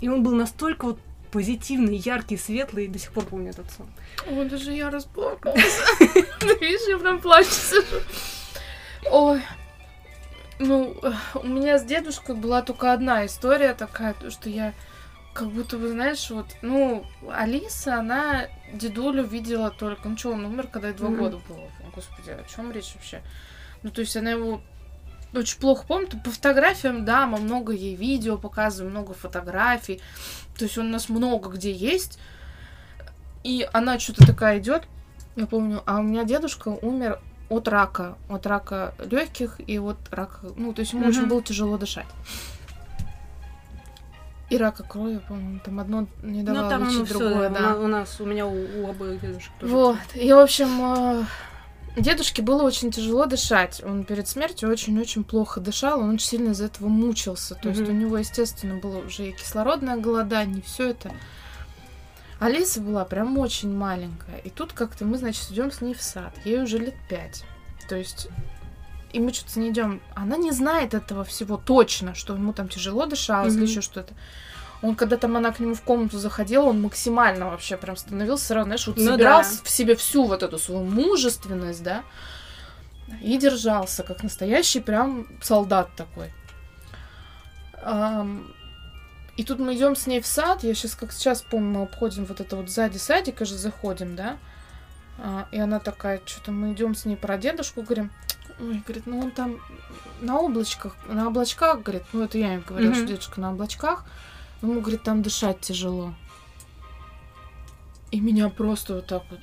[0.00, 0.98] И он был настолько вот
[1.30, 3.86] позитивный, яркий, светлый, и до сих пор помню этот сон.
[4.26, 5.80] О, даже я расплакалась.
[6.00, 7.50] Видишь, я прям плачу
[9.10, 9.42] Ой,
[10.58, 10.96] ну,
[11.34, 14.74] у меня с дедушкой была только одна история такая, то, что я
[15.32, 20.68] как будто бы, знаешь, вот, ну, Алиса, она дедулю видела только, ну что, он умер,
[20.68, 21.16] когда ей два mm-hmm.
[21.16, 21.70] года было.
[21.94, 23.22] Господи, о чем речь вообще?
[23.82, 24.62] Ну, то есть она его
[25.34, 26.22] очень плохо помнит.
[26.22, 30.00] По фотографиям, да, мы много ей видео показываем, много фотографий.
[30.56, 32.18] То есть он у нас много где есть.
[33.44, 34.88] И она что-то такая идет.
[35.36, 40.40] Я помню, а у меня дедушка умер от рака, от рака легких и вот рака,
[40.56, 41.08] ну, то есть ему mm-hmm.
[41.08, 42.06] очень было тяжело дышать.
[44.48, 47.76] И рака крови, по-моему, там одно не давало ну, там лечить другое, да.
[47.76, 49.72] У нас, у меня у, у обоих дедушек тоже.
[49.72, 51.24] Вот, и, в общем,
[51.96, 53.82] э, дедушке было очень тяжело дышать.
[53.84, 57.56] Он перед смертью очень-очень плохо дышал, он очень сильно из-за этого мучился.
[57.56, 57.78] То mm-hmm.
[57.78, 61.10] есть у него, естественно, было уже и кислородное голодание, все это.
[62.38, 64.38] Алиса была прям очень маленькая.
[64.38, 66.34] И тут как-то мы, значит, идем с ней в сад.
[66.44, 67.44] Ей уже лет пять.
[67.88, 68.28] То есть
[69.12, 70.02] и мы что-то не идем.
[70.14, 73.56] Она не знает этого всего точно, что ему там тяжело дышалось mm-hmm.
[73.56, 74.12] или еще что-то.
[74.82, 78.66] Он, когда там она к нему в комнату заходила, он максимально вообще прям становился сразу,
[78.66, 79.48] знаешь, вот ну, собирал да.
[79.64, 82.02] в себе всю вот эту свою мужественность, да,
[83.22, 86.30] и держался, как настоящий прям солдат такой.
[89.36, 90.62] И тут мы идем с ней в сад.
[90.64, 94.38] Я сейчас как сейчас помню, мы обходим вот это вот сзади садика же заходим, да.
[95.18, 98.10] А, и она такая, что-то мы идем с ней про дедушку, говорим,
[98.60, 99.58] ой, говорит, ну он там
[100.20, 102.98] на облачках, на облачках, говорит, ну это я им говорила, Мгм.
[102.98, 104.04] что дедушка на облачках,
[104.62, 106.14] ему, говорит, там дышать тяжело.
[108.10, 109.40] И меня просто вот так вот,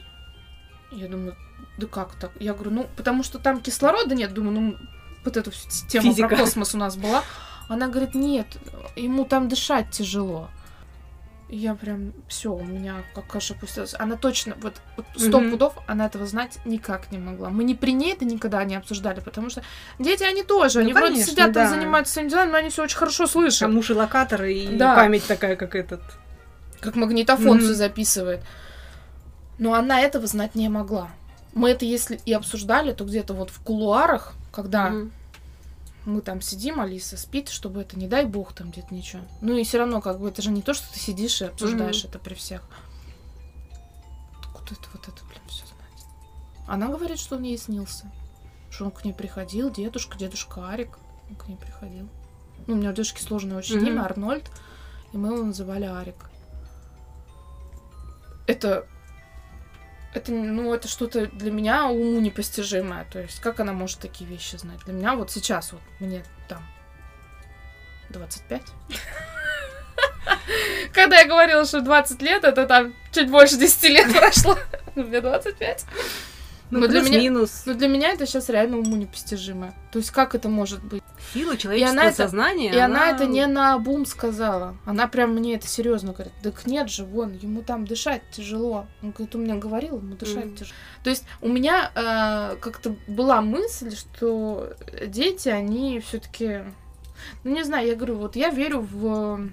[0.92, 1.36] я думаю,
[1.78, 2.32] да как так?
[2.40, 4.78] Я говорю, ну, потому что там кислорода нет, думаю, ну,
[5.26, 5.52] вот эту
[5.90, 6.28] тему Физика.
[6.30, 7.24] про космос у нас была.
[7.68, 8.48] Она говорит, нет,
[8.96, 10.50] ему там дышать тяжело.
[11.50, 13.94] И я прям, все, у меня как каша пустилась.
[14.00, 14.82] Она точно, вот,
[15.16, 15.52] сто Мгм.
[15.52, 17.50] пудов, она этого знать никак не могла.
[17.50, 19.62] Мы не при ней это никогда не обсуждали, потому что
[20.00, 21.64] дети, они тоже, Ну, они вроде конечно, сидят да.
[21.66, 23.60] и занимаются своим делом, но они все очень хорошо слышат.
[23.60, 24.96] Там уши локатор и Да.
[24.96, 26.02] память такая, как этот.
[26.80, 27.60] как магнитофон Мгм.
[27.62, 28.42] все записывает.
[29.58, 31.10] Но она этого знать не могла.
[31.54, 35.12] Мы это, если и обсуждали, то где-то вот в кулуарах, когда Мгм.
[36.06, 39.24] Мы там сидим, Алиса спит, чтобы это, не дай бог, там где-то ничего.
[39.42, 42.04] Ну и все равно, как бы, это же не то, что ты сидишь и обсуждаешь
[42.04, 42.10] Мгм.
[42.10, 42.62] это при всех.
[44.42, 46.06] Откуда это вот это, блин, все знать?
[46.68, 48.12] Она говорит, что он ей снился.
[48.70, 50.98] Что он к ней приходил, дедушка, дедушка Арик,
[51.30, 52.10] он к ней приходил.
[52.68, 53.86] Ну, у меня у дедушки сложное очень Мгм.
[53.88, 54.50] имя, Арнольд,
[55.14, 56.30] и мы его называли Арик.
[58.48, 58.86] Это
[60.14, 63.06] это, ну, это что-то для меня уму непостижимое.
[63.12, 64.80] То есть, как она может такие вещи знать?
[64.86, 66.66] Для меня вот сейчас, вот мне там
[68.10, 68.62] 25.
[70.94, 74.58] Когда я говорила, что 20 лет, это там чуть больше 10 лет прошло.
[74.96, 75.86] Мне 25.
[76.74, 77.64] Ну, Но для меня- плюс-минус.
[77.66, 79.74] Но для меня это сейчас реально уму непостижимое.
[79.92, 81.04] То есть, как это может быть?
[81.34, 82.74] Сила человеческого она это- сознания.
[82.74, 84.76] И она это не на бум сказала.
[84.86, 86.34] Она прям мне это серьезно говорит.
[86.42, 88.88] Так нет же, вон, ему там дышать тяжело.
[89.02, 90.56] Он говорит, у меня говорил, ему дышать Мгм.
[90.56, 90.76] тяжело.
[91.04, 94.74] То есть у меня э, как-то была мысль, что
[95.08, 96.62] дети, они все-таки,
[97.44, 99.48] ну не знаю, я говорю, вот я верю в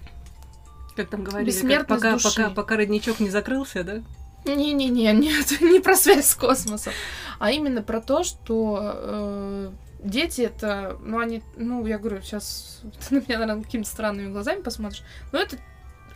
[0.96, 2.28] Как там говорили, как пока, души.
[2.28, 4.02] пока, пока родничок не закрылся, да?
[4.44, 6.92] Не-не-не, нет, не про связь с космосом,
[7.38, 9.70] а именно про то, что э,
[10.02, 14.62] дети это, ну они, ну я говорю, сейчас ты на меня, наверное, какими-то странными глазами
[14.62, 15.56] посмотришь, но это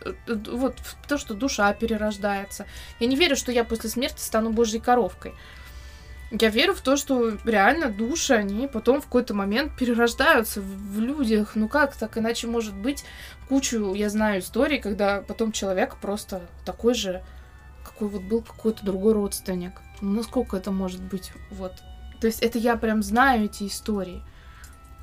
[0.03, 0.11] э,
[0.51, 0.75] вот
[1.07, 2.65] то, что душа перерождается.
[2.99, 5.33] Я не верю, что я после смерти стану божьей коровкой.
[6.31, 10.99] Я верю в то, что реально души, они потом в какой-то момент перерождаются в, в
[10.99, 11.51] людях.
[11.55, 12.17] Ну как так?
[12.17, 13.05] Иначе может быть
[13.47, 17.23] кучу, я знаю, историй, когда потом человек просто такой же,
[17.95, 19.81] какой вот был какой-то другой родственник.
[20.01, 21.31] Ну, насколько это может быть?
[21.51, 21.73] Вот.
[22.19, 24.21] То есть это я прям знаю эти истории.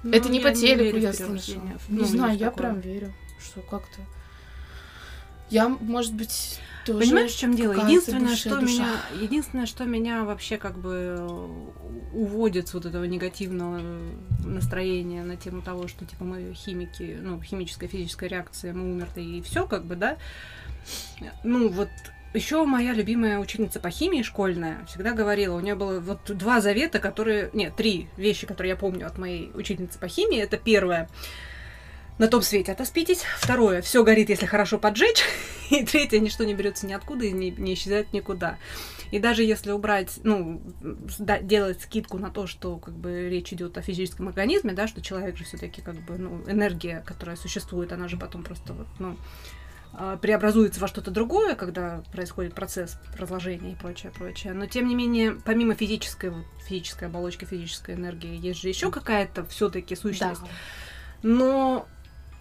[0.05, 1.62] это Ну, не я по телеку я слышала.
[1.88, 2.70] Ну, Не не знаю, я такое.
[2.70, 4.00] прям верю, что как-то...
[5.48, 7.00] Я, может быть, тоже...
[7.00, 7.72] Понимаешь, в чем дело?
[7.72, 8.72] Единственное, бывшая что душа.
[8.72, 8.88] меня,
[9.20, 11.48] единственное, что меня вообще как бы э,
[12.14, 17.40] уводит с вот этого негативного э, настроения на тему того, что типа мы химики, ну
[17.42, 20.16] химическая физическая реакция, мы умерли и все как бы, да.
[21.44, 21.90] Ну вот
[22.35, 26.99] еще моя любимая ученица по химии школьная всегда говорила, у нее было вот два завета,
[26.99, 30.38] которые, нет, три вещи, которые я помню от моей учительницы по химии.
[30.38, 31.09] Это первое,
[32.18, 33.23] на том свете отоспитесь.
[33.38, 35.25] Второе, все горит, если хорошо поджечь.
[35.71, 38.59] И третье, ничто не берется ниоткуда и не, не исчезает никуда.
[39.11, 40.61] И даже если убрать, ну,
[41.18, 45.03] да- делать скидку на то, что как бы речь идет о физическом организме, да, что
[45.03, 49.16] человек же все-таки как бы, ну, энергия, которая существует, она же потом просто вот, ну,
[50.20, 54.55] преобразуется во что-то другое, когда происходит процесс разложения и прочее, прочее.
[54.55, 59.44] Но тем не менее, помимо физической, вот, физической оболочки, физической энергии, есть же еще какая-то
[59.46, 60.00] все-таки Да.
[60.00, 60.40] сущность.
[61.22, 61.87] Но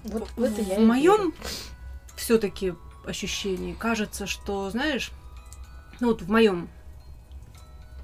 [0.04, 1.34] Вот в это я в моем
[2.16, 2.74] все-таки
[3.06, 5.12] ощущении кажется, что, знаешь,
[6.00, 6.70] ну вот в моем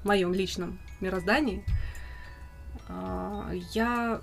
[0.04, 1.64] моем личном мироздании
[2.88, 4.20] а, я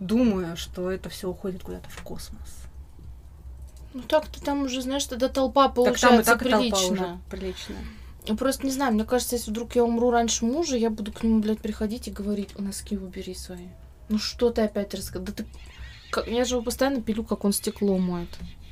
[0.00, 2.65] думаю, что это все уходит куда-то в космос.
[3.96, 7.18] Ну так-то там уже, знаешь, тогда толпа так там и получается так и толпа уже
[7.30, 7.78] приличная.
[8.28, 11.22] Ну, Просто не знаю, мне кажется, если вдруг я умру раньше мужа, я буду к
[11.22, 13.68] нему, блядь, приходить и говорить, носки убери свои.
[14.10, 15.24] Ну что ты опять рассказал?
[15.24, 15.46] Да ты...
[16.30, 18.28] Я же его постоянно пилю, как он стекло моет.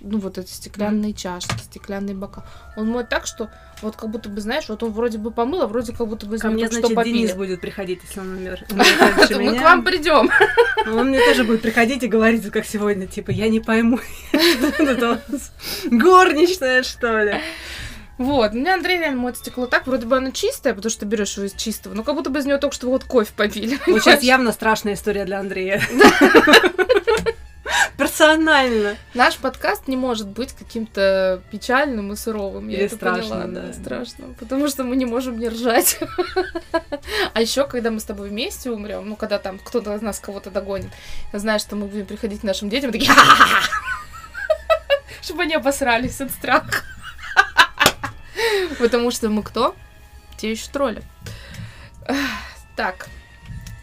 [0.07, 2.45] Ну, вот эти стеклянные чашки, стеклянные бока.
[2.77, 3.49] Он моет так, что
[3.81, 6.39] вот как будто бы, знаешь, вот он вроде бы помыл, а вроде как будто бы
[6.39, 7.39] Ко мне, только что значит, Денис попили.
[7.39, 10.31] будет приходить, если он умер, Мы к вам придем.
[10.87, 13.99] Он мне тоже будет приходить и говорить, как сегодня, типа, я не пойму,
[15.91, 17.37] горничная, что ли?
[18.17, 21.07] Вот, у меня Андрей реально моет стекло так, вроде бы оно чистое, потому что ты
[21.07, 23.79] берешь его из чистого, но как будто бы из него только что вот кофе попили.
[23.87, 25.83] Вот сейчас явно страшная история для Андрея.
[28.15, 28.97] эмоционально.
[29.13, 32.69] Наш подкаст не может быть каким-то печальным и суровым.
[32.69, 34.35] Я Или это поняла, страшным, да, страшно.
[34.39, 35.99] Потому что мы не можем не ржать.
[37.35, 40.51] А еще, когда мы с тобой вместе умрем, ну, когда там кто-то из нас кого-то
[40.51, 40.91] догонит,
[41.33, 43.13] я знаю, что мы будем приходить к нашим детям такие
[45.23, 46.83] чтобы они обосрались от страха.
[48.79, 49.75] Потому что мы кто?
[50.37, 51.03] Те еще тролли.
[52.77, 53.09] Так.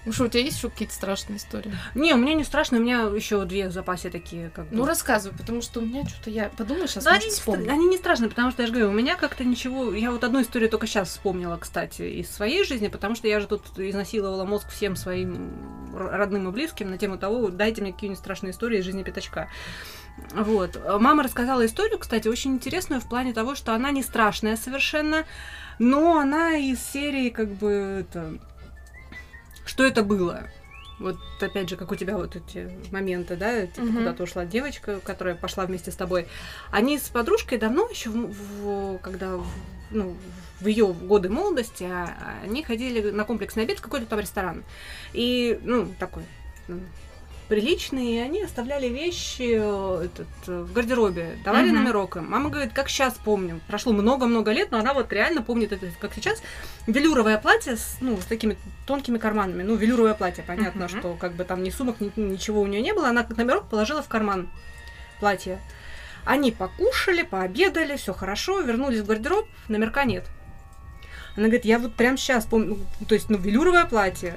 [0.05, 1.71] Ну что, у тебя есть еще какие-то страшные истории?
[1.93, 4.75] Не, у меня не страшно, у меня еще две в запасе такие, как бы.
[4.75, 7.71] Ну, рассказывай, потому что у меня что-то я подумаю сейчас, Да, они, вспомню.
[7.71, 9.93] они не страшные, потому что я же говорю, у меня как-то ничего...
[9.93, 13.47] Я вот одну историю только сейчас вспомнила, кстати, из своей жизни, потому что я же
[13.47, 15.51] тут изнасиловала мозг всем своим
[15.93, 19.49] родным и близким на тему того, дайте мне какие-нибудь страшные истории из жизни пятачка.
[20.33, 20.79] Вот.
[20.99, 25.25] Мама рассказала историю, кстати, очень интересную в плане того, что она не страшная совершенно,
[25.79, 28.37] но она из серии как бы это...
[29.65, 30.47] Что это было?
[30.99, 33.97] Вот опять же, как у тебя вот эти моменты, да, типа, Мгм.
[33.97, 36.27] куда-то ушла девочка, которая пошла вместе с тобой.
[36.71, 38.11] Они с подружкой давно еще,
[39.01, 39.47] когда в-
[39.89, 40.15] ну,
[40.59, 44.63] в ее годы молодости, а они ходили на комплексный обед в какой-то там ресторан.
[45.13, 46.23] И, ну, такой
[47.51, 51.79] приличный, и они оставляли вещи э, этот, э, в гардеробе, давали Мгм.
[51.83, 52.29] номерок им.
[52.31, 53.59] Мама говорит, как сейчас помню.
[53.67, 56.41] Прошло много-много лет, но она вот реально помнит это, как сейчас.
[56.87, 58.55] Велюровое платье с, ну, с такими
[58.87, 59.63] тонкими карманами.
[59.63, 60.99] Ну, велюровое платье, понятно, Мгм.
[60.99, 63.09] что как бы там ни сумок, ни- ничего у нее не было.
[63.09, 64.49] Она номерок положила в карман
[65.19, 65.59] платье.
[66.23, 70.23] Они покушали, пообедали, все хорошо, вернулись в гардероб, номерка нет.
[71.35, 74.35] Она говорит, я вот прям сейчас помню, ну, то есть, ну, велюровое платье,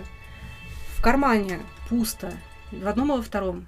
[0.98, 2.32] в кармане пусто,
[2.82, 3.66] в одном и во втором.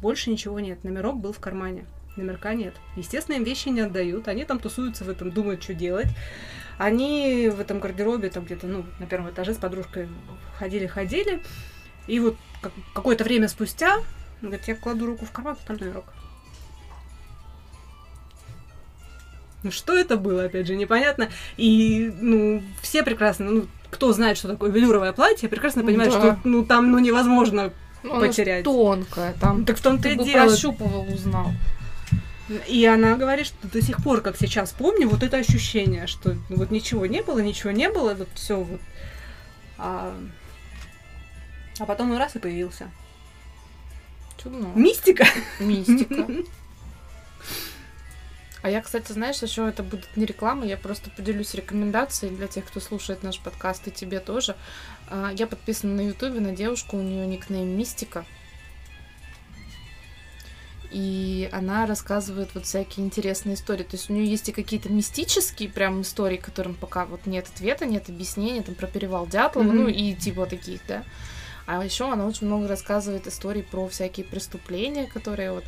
[0.00, 1.84] Больше ничего нет, номерок был в кармане,
[2.16, 2.74] номерка нет.
[2.96, 6.08] Естественно, им вещи не отдают, они там тусуются в этом, думают, что делать.
[6.78, 10.08] Они в этом гардеробе, там где-то, ну, на первом этаже с подружкой
[10.58, 11.42] ходили-ходили,
[12.08, 13.94] и вот как- какое-то время спустя,
[14.40, 16.06] она говорит, я кладу руку в карман, там номерок.
[19.62, 21.28] Ну что это было, опять же, непонятно.
[21.56, 26.18] И, ну, все прекрасно, ну, кто знает, что такое велюровое платье, прекрасно понимает, Да.
[26.18, 27.72] что, ну, там, ну, невозможно.
[28.02, 28.64] Ну, она потерять.
[28.64, 30.46] тонкая, там Так в том-то и дело.
[30.46, 31.52] прощупывал, узнал.
[32.68, 36.70] И она говорит, что до сих пор, как сейчас помню, вот это ощущение, что вот
[36.70, 38.80] ничего не было, ничего не было, вот все вот.
[39.78, 40.14] А,
[41.78, 42.90] а потом он раз и появился.
[44.42, 44.72] Чудно.
[44.74, 45.26] Мистика.
[45.60, 46.26] Мистика.
[48.62, 52.64] А я, кстати, знаешь, еще это будет не реклама, я просто поделюсь рекомендацией для тех,
[52.64, 54.54] кто слушает наш подкаст, и тебе тоже.
[55.14, 58.24] А, Я подписана на Ютубе на девушку, у нее никнейм Мистика.
[60.90, 63.82] И она рассказывает вот всякие интересные истории.
[63.82, 67.84] То есть у нее есть и какие-то мистические прям истории, которым пока вот нет ответа,
[67.86, 69.76] нет объяснения, там про перевал Дятлова, Мгм.
[69.76, 71.04] ну и типа таких, да.
[71.66, 75.64] А еще она очень много рассказывает историй про всякие преступления, которые вот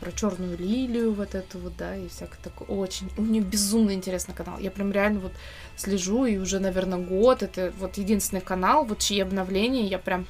[0.00, 2.66] про черную лилию, вот эту вот, да, и всякое такое.
[2.68, 3.10] Очень.
[3.16, 4.58] У нее безумно интересный канал.
[4.58, 5.32] Я прям реально вот
[5.76, 7.42] слежу, и уже, наверное, год.
[7.42, 10.26] Это вот единственный канал, вот чьи обновления я прям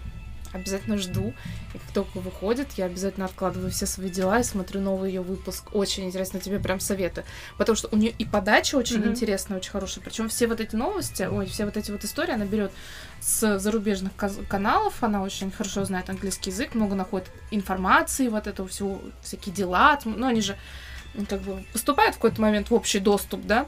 [0.53, 1.35] обязательно жду.
[1.75, 5.75] И как только выходит, я обязательно откладываю все свои дела и смотрю новый ее выпуск.
[5.75, 7.25] Очень интересно, тебе прям советую.
[7.59, 9.11] Потому что у нее и подача очень Мгм.
[9.11, 10.03] интересная, очень хорошая.
[10.05, 12.73] Причем все вот эти новости, ой, все вот эти вот истории она берет
[13.21, 14.13] с зарубежных
[14.49, 19.97] каналов, она очень хорошо знает английский язык, много находит информации, вот этого всего, всякие дела,
[19.97, 20.57] тм- ну, они же
[21.15, 23.67] м, как бы поступают в какой-то момент в общий доступ, да,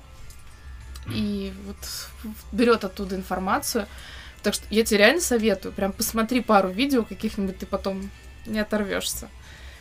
[1.08, 1.76] и вот
[2.52, 3.86] берет оттуда информацию.
[4.42, 8.10] Так что я тебе реально советую, прям посмотри пару видео каких-нибудь, ты потом
[8.46, 9.28] не оторвешься.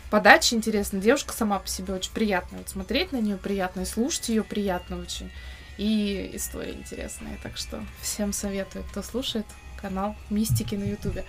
[0.09, 4.29] Подача интересная, девушка сама по себе очень приятная, вот смотреть на нее приятно, и слушать
[4.29, 5.31] ее приятно очень.
[5.77, 9.45] И истории интересные, так что всем советую, кто слушает
[9.79, 11.23] канал Мистики на Ютубе.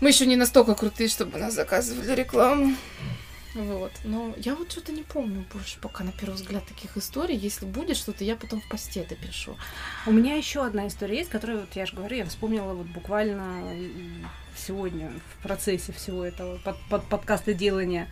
[0.00, 2.74] Мы еще не настолько крутые, чтобы нас заказывали рекламу.
[3.54, 3.92] Вот.
[4.04, 7.36] Но я вот что-то не помню больше пока на первый взгляд таких историй.
[7.36, 9.56] Если будет что-то, я потом в посте допишу.
[10.06, 13.74] У меня еще одна история есть, которую, вот я же говорю, я вспомнила вот буквально
[14.56, 18.08] сегодня в процессе всего этого под, под, подкаста делания.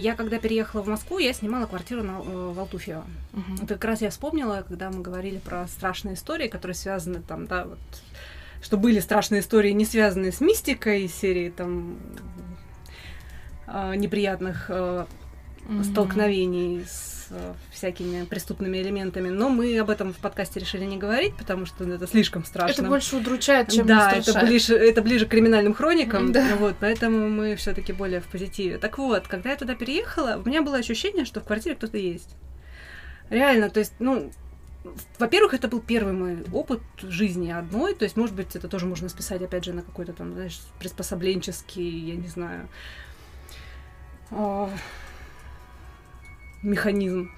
[0.00, 3.04] Я когда переехала в Москву, я снимала квартиру на, э, в Алтуфьево.
[3.32, 3.54] Мгм.
[3.56, 7.64] Это как раз я вспомнила, когда мы говорили про страшные истории, которые связаны там, да,
[7.64, 7.78] вот,
[8.62, 11.96] что были страшные истории, не связанные с мистикой серии там
[13.66, 15.06] э, неприятных э,
[15.66, 15.84] Мгм.
[15.84, 17.13] столкновений с
[17.72, 19.28] всякими преступными элементами.
[19.28, 22.82] Но мы об этом в подкасте решили не говорить, потому что это слишком страшно.
[22.82, 26.56] Это больше удручает, чем да, это ближе, это ближе к криминальным хроникам, Да.
[26.56, 28.78] вот, поэтому мы все-таки более в позитиве.
[28.78, 32.34] Так вот, когда я туда переехала, у меня было ощущение, что в квартире кто-то есть.
[33.30, 34.30] Реально, то есть, ну,
[35.18, 39.08] во-первых, это был первый мой опыт жизни одной, то есть, может быть, это тоже можно
[39.08, 42.68] списать, опять же, на какой-то там, знаешь, приспособленческий, я не знаю,
[44.30, 44.70] о,
[46.64, 47.30] механизм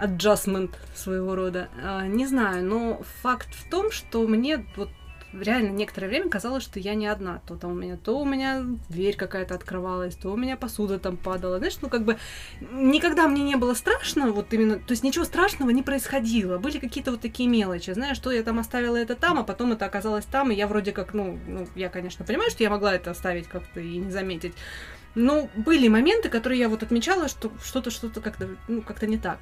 [0.00, 1.68] adjustment своего рода.
[1.82, 4.88] А, не знаю, но факт в том, что мне вот
[5.32, 7.40] реально некоторое время казалось, что я не одна.
[7.46, 11.16] То там у меня, то у меня дверь какая-то открывалась, то у меня посуда там
[11.16, 11.58] падала.
[11.58, 12.18] Знаешь, ну как бы
[12.72, 16.58] никогда мне не было страшно, вот именно, то есть ничего страшного не происходило.
[16.58, 19.86] Были какие-то вот такие мелочи, знаешь, что я там оставила это там, а потом это
[19.86, 23.10] оказалось там, и я вроде как, ну, ну я, конечно, понимаю, что я могла это
[23.10, 24.54] оставить как-то и не заметить.
[25.14, 29.40] Но были моменты, которые я вот отмечала, что что-то, что-то как-то, ну, как-то не так.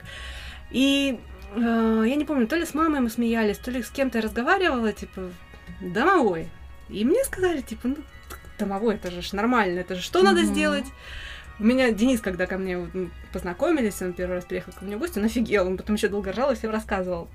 [0.71, 1.21] И
[1.55, 4.25] э, я не помню, то ли с мамой мы смеялись, то ли с кем-то я
[4.25, 5.31] разговаривала, типа,
[5.81, 6.49] домовой.
[6.89, 7.97] И мне сказали, типа, ну,
[8.59, 10.25] домовой, это же нормально, это же что mm-hmm.
[10.25, 10.87] надо сделать?
[11.61, 12.89] У меня Денис, когда ко мне
[13.33, 16.33] познакомились, он первый раз приехал ко мне в гости, он офигел, он потом еще долго
[16.33, 17.29] ржал и всем рассказывал,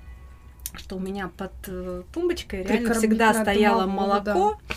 [0.74, 4.74] что у меня под э, тумбочкой реально всегда стояло молоко, да.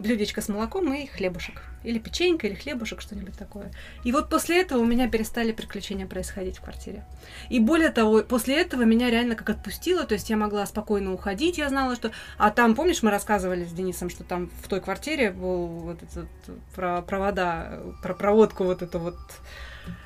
[0.00, 1.62] блюдечко с молоком и хлебушек.
[1.84, 3.70] Или печенька, или хлебушек, что-нибудь такое.
[4.02, 7.04] И вот после этого у меня перестали приключения происходить в квартире.
[7.50, 11.58] И более того, после этого меня реально как отпустило, то есть я могла спокойно уходить,
[11.58, 12.10] я знала, что...
[12.38, 16.28] А там, помнишь, мы рассказывали с Денисом, что там в той квартире был вот этот
[16.74, 19.18] про провода, про проводку вот эту вот,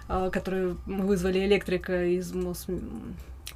[0.09, 2.66] а, которую мы вызвали электрика из Мос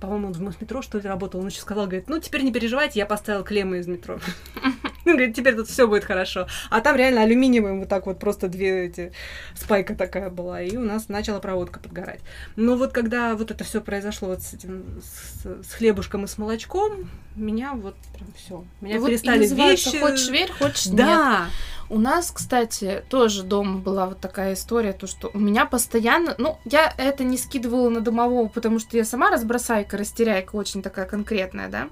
[0.02, 2.98] по-моему, он в метро что ли работал, он еще сказал, говорит, ну, теперь не переживайте,
[2.98, 4.18] я поставил клеммы из метро.
[5.04, 6.46] Он говорит, теперь тут все будет хорошо.
[6.70, 9.12] А там реально алюминиевым вот так вот просто две эти
[9.54, 12.20] спайка такая была, и у нас начала проводка подгорать.
[12.56, 16.38] Но вот когда вот это все произошло вот с этим, с, с хлебушком и с
[16.38, 20.00] молочком, меня вот прям все, меня ну, перестали вот вещи.
[20.00, 21.46] Хочешь верь, хочешь да.
[21.46, 21.52] нет.
[21.92, 26.58] У нас, кстати, тоже дома была вот такая история, то что у меня постоянно, ну,
[26.64, 31.68] я это не скидывала на домового, потому что я сама разбросайка, растеряйка очень такая конкретная,
[31.68, 31.90] да.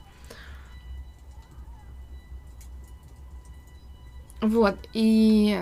[4.40, 5.60] Вот, и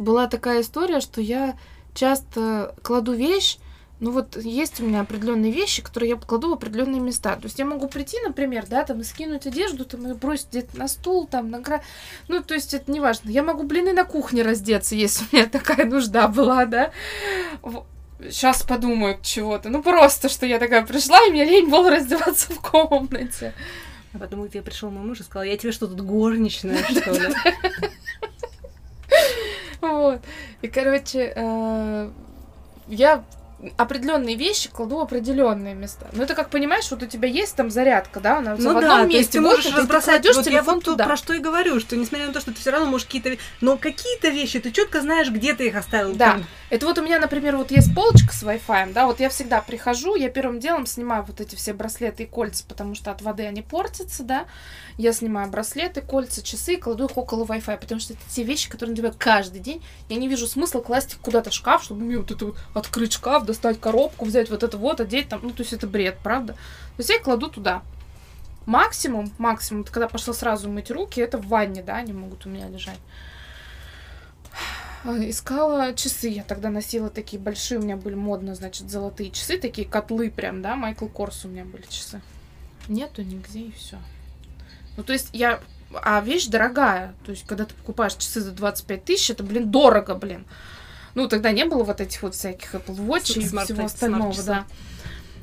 [0.00, 1.56] была такая история, что я
[1.94, 3.58] часто кладу вещь,
[4.00, 7.36] ну вот есть у меня определенные вещи, которые я кладу в определенные места.
[7.36, 10.78] То есть я могу прийти, например, да, там и скинуть одежду, там и бросить где-то
[10.78, 11.82] на стул, там на гра...
[12.26, 13.28] Ну, то есть это не важно.
[13.28, 16.92] Я могу блины на кухне раздеться, если у меня такая нужда была, да.
[18.20, 19.68] Сейчас подумают чего-то.
[19.68, 23.52] Ну, просто, что я такая пришла, и мне лень было раздеваться в комнате.
[24.14, 27.12] А потом к тебе пришел мой муж и сказал, я тебе что, тут горничная, что
[27.12, 27.34] ли?
[29.82, 30.20] Вот.
[30.62, 32.10] И, короче, э,
[32.88, 33.24] я
[33.76, 36.06] определенные вещи кладу в определенные места.
[36.12, 38.82] Ну, это как понимаешь, вот у тебя есть там зарядка, да, она ну, в одном
[38.82, 39.32] да, месте.
[39.32, 40.22] ты можешь разбросать.
[40.22, 41.04] Ты вот я вот туда.
[41.04, 43.76] про что и говорю, что несмотря на то, что ты все равно можешь какие-то, но
[43.76, 46.14] какие-то вещи ты четко знаешь, где ты их оставил.
[46.14, 46.32] Да.
[46.32, 46.46] Там.
[46.70, 50.14] Это вот у меня, например, вот есть полочка с Wi-Fi, да, вот я всегда прихожу,
[50.14, 53.60] я первым делом снимаю вот эти все браслеты и кольца, потому что от воды они
[53.60, 54.46] портятся, да.
[54.96, 58.70] Я снимаю браслеты, кольца, часы и кладу их около Wi-Fi, потому что это те вещи,
[58.70, 59.82] которые надеваю каждый день.
[60.08, 63.14] Я не вижу смысла класть их куда-то в шкаф, чтобы мне вот это вот открыть
[63.14, 65.40] шкаф, достать коробку, взять вот это вот, одеть там.
[65.42, 66.52] Ну, то есть это бред, правда?
[66.52, 67.82] То есть я их кладу туда.
[68.66, 72.68] Максимум, максимум, когда пошла сразу мыть руки, это в ванне, да, они могут у меня
[72.68, 72.98] лежать.
[75.04, 76.28] А, искала часы.
[76.28, 80.62] Я тогда носила такие большие, у меня были модно, значит, золотые часы, такие котлы прям,
[80.62, 82.20] да, Майкл Корс у меня были часы.
[82.88, 83.98] Нету нигде и все.
[84.96, 85.60] Ну, то есть я...
[86.02, 87.14] А вещь дорогая.
[87.24, 90.44] То есть, когда ты покупаешь часы за 25 тысяч, это, блин, дорого, блин.
[91.14, 94.66] Ну, тогда не было вот этих вот всяких Apple Watch и всего остального, да.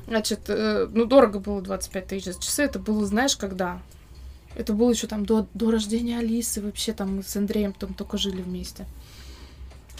[0.06, 2.62] Значит, э, ну, дорого было 25 тысяч за часы.
[2.62, 3.82] Это было, знаешь, когда?
[4.54, 6.62] Это было еще там до, до рождения Алисы.
[6.62, 8.86] Вообще там мы с Андреем там только жили вместе.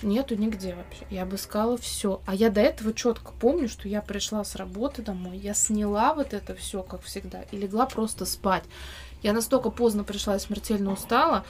[0.03, 1.05] Нету нигде вообще.
[1.11, 2.21] Я обыскала все.
[2.27, 6.33] А я до этого четко помню, что я пришла с работы домой, я сняла вот
[6.35, 8.65] это все, как всегда, и легла просто спать.
[9.23, 11.45] Я настолько поздно пришла и смертельно устала,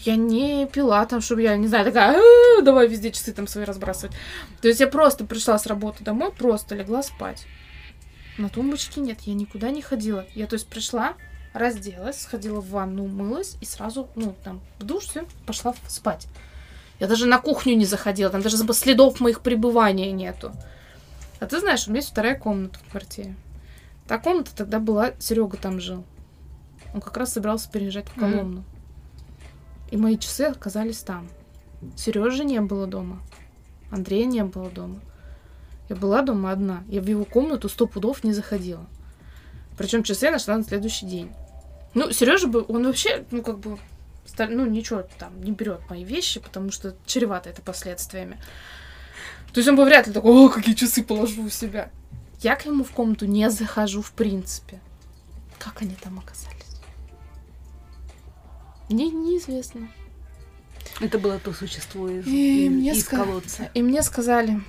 [0.00, 2.20] я не пила там, чтобы я, не знаю, такая,
[2.62, 4.14] давай везде часы там свои разбрасывать.
[4.60, 7.46] То есть я просто пришла с работы домой, просто легла спать.
[8.36, 10.24] На тумбочке нет, я никуда не ходила.
[10.36, 11.14] Я, то есть, пришла,
[11.52, 16.28] разделась, сходила в ванну, умылась и сразу, ну, там, в душ, все, пошла спать.
[17.00, 20.52] Я даже на кухню не заходила, там даже следов моих пребывания нету.
[21.40, 23.36] А ты знаешь, у меня есть вторая комната в квартире.
[24.08, 26.04] Та комната тогда была, Серега там жил.
[26.94, 28.60] Он как раз собирался переезжать в Коломну.
[28.60, 29.90] Mm-hmm.
[29.90, 31.28] И мои часы оказались там.
[31.96, 33.20] Сережи не было дома.
[33.90, 35.00] Андрея не было дома.
[35.88, 36.82] Я была дома одна.
[36.88, 38.84] Я в его комнату сто пудов не заходила.
[39.76, 41.30] Причем часы я нашла на следующий день.
[41.94, 43.78] Ну, Сережа бы, он вообще, ну, как бы,
[44.46, 48.38] ну, ничего там не берет мои вещи, потому что чревато это последствиями.
[49.52, 51.90] То есть он бы вряд ли такой, о, какие часы положу у себя.
[52.40, 54.80] Я к нему в комнату не захожу в принципе.
[55.58, 56.54] Как они там оказались?
[58.88, 59.88] Мне неизвестно.
[61.00, 63.70] Это было то существо из, И из- мне из ска- колодца.
[63.74, 64.60] И мне сказали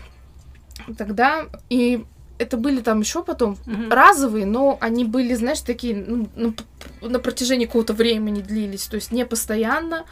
[0.98, 2.06] тогда, и
[2.38, 3.90] это были там еще потом Мгм.
[3.92, 6.64] разовые, но они были, знаешь, такие ну, п-
[7.02, 10.06] на протяжении какого-то времени длились, то есть не постоянно.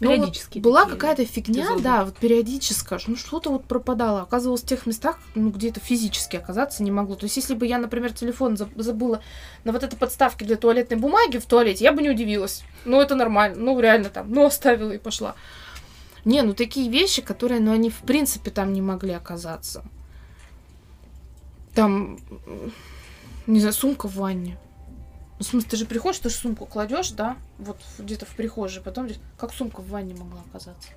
[0.00, 1.82] Но вот Периодически была какая-то фигня, эпизоды.
[1.82, 4.22] да, вот периодическая, ну что-то вот пропадало.
[4.22, 7.14] Оказывалось, в тех местах, ну, где это физически оказаться не могло.
[7.14, 9.22] То есть, если бы я, например, телефон заб- забыла
[9.62, 12.64] на вот этой подставке для туалетной бумаги в туалете, я бы не удивилась.
[12.84, 13.56] Ну, это нормально.
[13.56, 15.36] Ну, реально там, ну, оставила и пошла.
[16.24, 19.84] Не, ну такие вещи, которые, ну, они в принципе там не могли оказаться.
[21.74, 22.18] Там,
[23.46, 24.58] не знаю, сумка в ванне.
[25.38, 28.82] Ну, в смысле, ты же приходишь, ты же сумку кладешь, да, вот где-то в прихожей,
[28.82, 30.90] потом здесь, как сумка в ванне могла оказаться.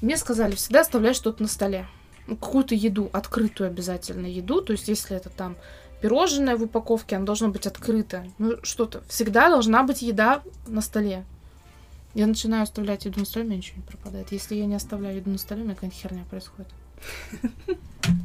[0.00, 1.86] Мне сказали, всегда оставляй что-то на столе.
[2.26, 4.60] Ну, какую-то еду, открытую обязательно еду.
[4.60, 5.56] То есть, если это там
[6.00, 8.26] пирожное в упаковке, оно должно быть открыто.
[8.38, 9.02] Ну, что-то.
[9.08, 11.24] Всегда должна быть еда на столе.
[12.14, 14.30] Я начинаю оставлять еду на столе, у меня ничего не пропадает.
[14.32, 16.68] Если я не оставляю еду на столе, у меня какая-то херня происходит.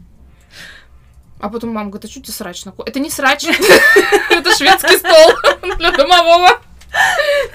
[1.40, 3.46] А потом мама говорит, а что тебе срач на ко-?» Это не срач,
[4.30, 6.62] это шведский стол для домового.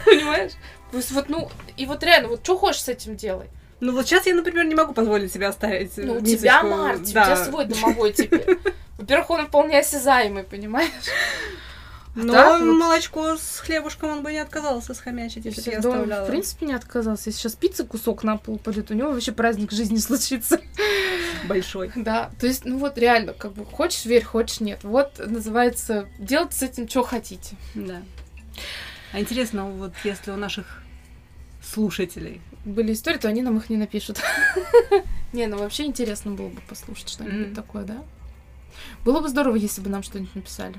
[0.04, 0.52] Понимаешь?
[0.92, 3.48] Вот, ну, и вот реально, вот что хочешь с этим делай.
[3.80, 7.04] Ну вот сейчас я, например, не могу позволить себе оставить Ну, у тебя Марти, у
[7.04, 8.58] тебя свой домовой теперь.
[8.96, 10.88] Во-первых, он вполне осязаемый, понимаешь?
[12.14, 12.66] Но так вот.
[12.66, 16.24] молочко с хлебушком он бы не отказался схомячить, если бы я он, оставляла.
[16.26, 17.30] в принципе, не отказался.
[17.30, 20.60] Если сейчас пицца кусок на пол упадет, у него вообще праздник жизни случится.
[21.48, 21.90] Большой.
[21.96, 24.84] Да, то есть, ну вот реально, как бы, хочешь верь, хочешь нет.
[24.84, 27.56] Вот называется, делать с этим, что хотите.
[27.74, 28.02] Да.
[29.12, 30.82] А интересно, вот если у наших
[31.62, 34.20] слушателей Были истории, то они нам их не напишут.
[35.32, 38.04] Не, ну вообще интересно было бы послушать что-нибудь такое, да?
[39.04, 40.76] Было бы здорово, если бы нам что-нибудь написали.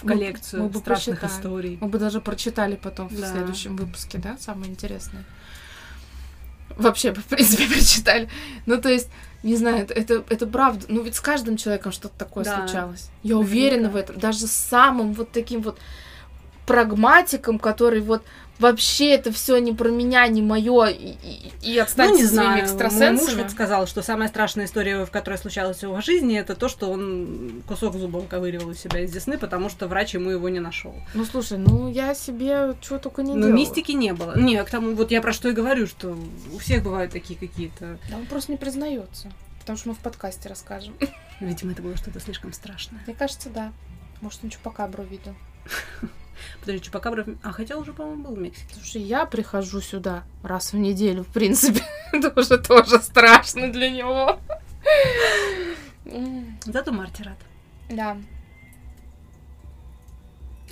[0.00, 1.40] В Мы- коллекцию мы бы страшных прочитали.
[1.40, 1.78] историй.
[1.80, 3.30] Мы бы даже прочитали потом в Да.
[3.30, 5.24] следующем выпуске, да, самое интересное.
[6.76, 8.28] Вообще, в принципе, прочитали.
[8.66, 9.08] Ну, то есть,
[9.42, 10.86] не знаю, это, это, это правда.
[10.88, 12.56] Ну, ведь с каждым человеком что-то такое Да.
[12.66, 13.10] случалось.
[13.22, 13.50] Я Наверняка.
[13.50, 14.18] уверена в этом.
[14.18, 15.78] Даже с самым вот таким вот
[16.66, 18.22] прагматиком, который вот
[18.60, 21.16] вообще это все не про меня, не мое, и,
[21.62, 23.34] и, и отстаньте ну, не со своими знаю, мой экстрасенсами.
[23.34, 26.68] муж вот сказал, что самая страшная история, в которой случалась в его жизни, это то,
[26.68, 30.60] что он кусок зуба выковыривал из себя из десны, потому что врач ему его не
[30.60, 30.94] нашел.
[31.14, 33.54] Ну, слушай, ну, я себе чего только не Но делала.
[33.54, 34.38] мистики не было.
[34.38, 36.16] Не, к тому, вот я про что и говорю, что
[36.52, 37.98] у всех бывают такие какие-то.
[38.10, 39.32] Да он просто не признается.
[39.60, 40.94] Потому что мы в подкасте расскажем.
[41.40, 43.00] Видимо, это было что-то слишком страшное.
[43.06, 43.72] Мне кажется, да.
[44.20, 45.34] Может, он Чупакабру видел.
[46.60, 47.26] Подожди, Чупакабра...
[47.42, 48.74] А, хотя уже, по-моему, был в Мексике.
[48.74, 51.82] Слушай, я прихожу сюда раз в неделю, в принципе.
[52.12, 54.38] Это уже тоже страшно для него.
[56.64, 57.38] Зато Марти рад.
[57.88, 58.16] Да.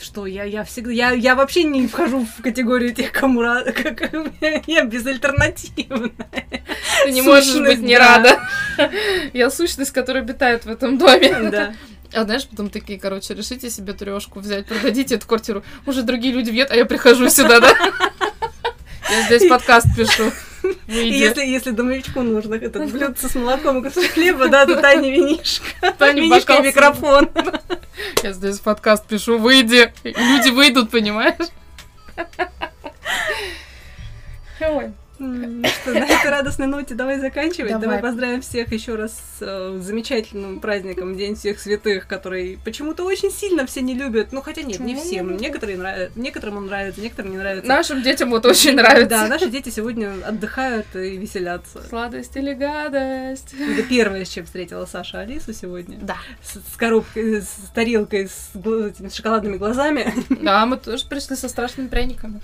[0.01, 4.13] Что я, я всегда, я, я вообще не вхожу в категорию тех, кому рада, как
[4.67, 6.13] я безальтернативная.
[7.05, 8.19] Ты не можешь Сущность, быть не да.
[8.19, 8.41] рада.
[9.33, 11.51] Я сущность, которая обитает в этом доме.
[11.51, 11.75] Да.
[12.13, 15.63] А знаешь, потом такие, короче, решите себе трешку взять, продадите эту квартиру.
[15.87, 17.75] Уже другие люди въедут, а я прихожу сюда, да?
[19.11, 20.33] Я здесь подкаст пишу.
[20.87, 25.93] Если, если домовичку нужно этот блюдце с молоком и кусок хлеба, да, то Таня винишка.
[25.99, 27.31] Таня Винишка и микрофон.
[28.23, 29.93] Я здесь подкаст пишу, выйди.
[30.05, 31.49] Люди выйдут, понимаешь?
[34.61, 34.93] Ой.
[35.19, 37.71] Что, на этой радостной ноте давай заканчивать.
[37.71, 37.87] Давай.
[37.87, 43.31] Давай, поздравим всех еще раз с э, замечательным праздником День всех святых, который почему-то очень
[43.31, 44.33] сильно все не любят.
[44.33, 45.37] Ну, хотя нет, не Почему не всем.
[45.37, 47.69] Некоторые нравятся, некоторым он нравится, некоторым не нравится.
[47.69, 49.09] Нашим детям вот очень нравится.
[49.09, 51.83] Да, наши дети сегодня отдыхают и веселятся.
[51.89, 53.55] Сладость или гадость?
[53.55, 55.99] Это первое, с чем встретила Саша Алису сегодня.
[56.01, 56.19] Да.
[56.43, 60.15] С, с коробкой, с тарелкой, с, этими шоколадными глазами.
[60.41, 62.41] Да, мы тоже пришли со страшными пряниками.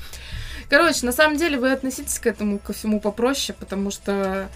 [0.69, 4.49] Короче, на самом деле вы относитесь к этому ко всему попроще, потому что...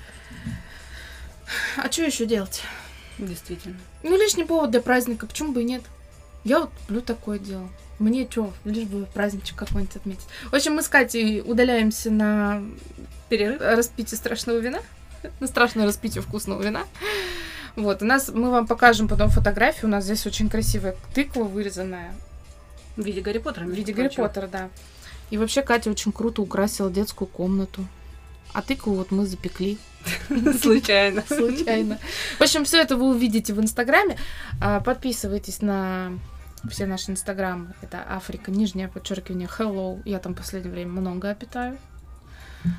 [1.77, 2.63] А что еще делать?
[3.19, 3.77] Действительно.
[4.03, 5.83] Ну, лишний повод для праздника, почему бы и нет?
[6.45, 7.69] Я вот люблю такое дело.
[7.99, 10.27] Мне что, лишь бы праздничек какой-нибудь отметить.
[10.51, 12.63] В общем, мы с Катей удаляемся на
[13.29, 13.61] Перерыв.
[13.61, 14.79] распитие страшного вина.
[15.41, 16.85] На страшное распитие вкусного вина.
[17.75, 19.87] Вот, у нас, мы вам покажем потом фотографию.
[19.87, 22.15] У нас здесь очень красивая тыква вырезанная.
[22.97, 23.65] В виде Гарри Поттера.
[23.65, 24.15] В виде Гарри.
[24.15, 24.69] Поттера, да.
[25.31, 27.85] И вообще Катя очень круто украсила детскую комнату.
[28.55, 29.79] А тыкву вот мы запекли
[30.61, 31.23] Случайно.
[31.27, 31.99] случайно.
[32.39, 34.17] В общем, все это вы увидите в Инстаграме.
[34.61, 36.13] А, Подписывайтесь на
[36.71, 37.75] все наши Инстаграмы.
[37.83, 40.01] Это Африка, нижнее подчеркивание, hello.
[40.05, 41.79] Я там в последнее время много обитаю.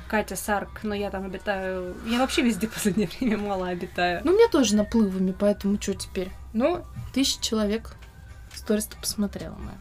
[0.08, 1.96] Катя Сарк, но я там обитаю...
[2.06, 4.20] Я вообще везде в последнее время мало обитаю.
[4.24, 6.30] Ну, меня тоже наплывами, поэтому что теперь?
[6.52, 6.84] Ну,
[7.14, 7.94] тысяча человек
[8.54, 9.78] сторис посмотрела моя.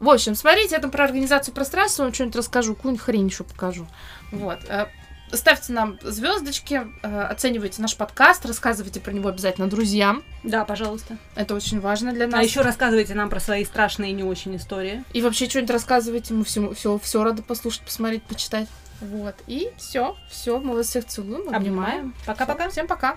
[0.00, 3.86] В общем, смотрите, это про организацию пространства, вам что-нибудь расскажу, какую-нибудь хрень еще покажу.
[4.30, 4.60] Вот.
[4.68, 4.86] Э,
[5.32, 10.22] Ставьте нам звездочки, э, оценивайте наш подкаст, рассказывайте про него обязательно друзьям.
[10.42, 11.18] Да, пожалуйста.
[11.34, 12.40] Это очень важно для нас.
[12.40, 15.04] А еще рассказывайте нам про свои страшные и не очень истории.
[15.12, 18.68] И вообще что-нибудь рассказывайте, мы все, все, все рады послушать, посмотреть, почитать.
[19.00, 19.34] Вот.
[19.46, 22.14] И все, все, мы вас всех целуем, обнимаем.
[22.24, 22.70] Пока-пока.
[22.70, 23.16] Всем пока.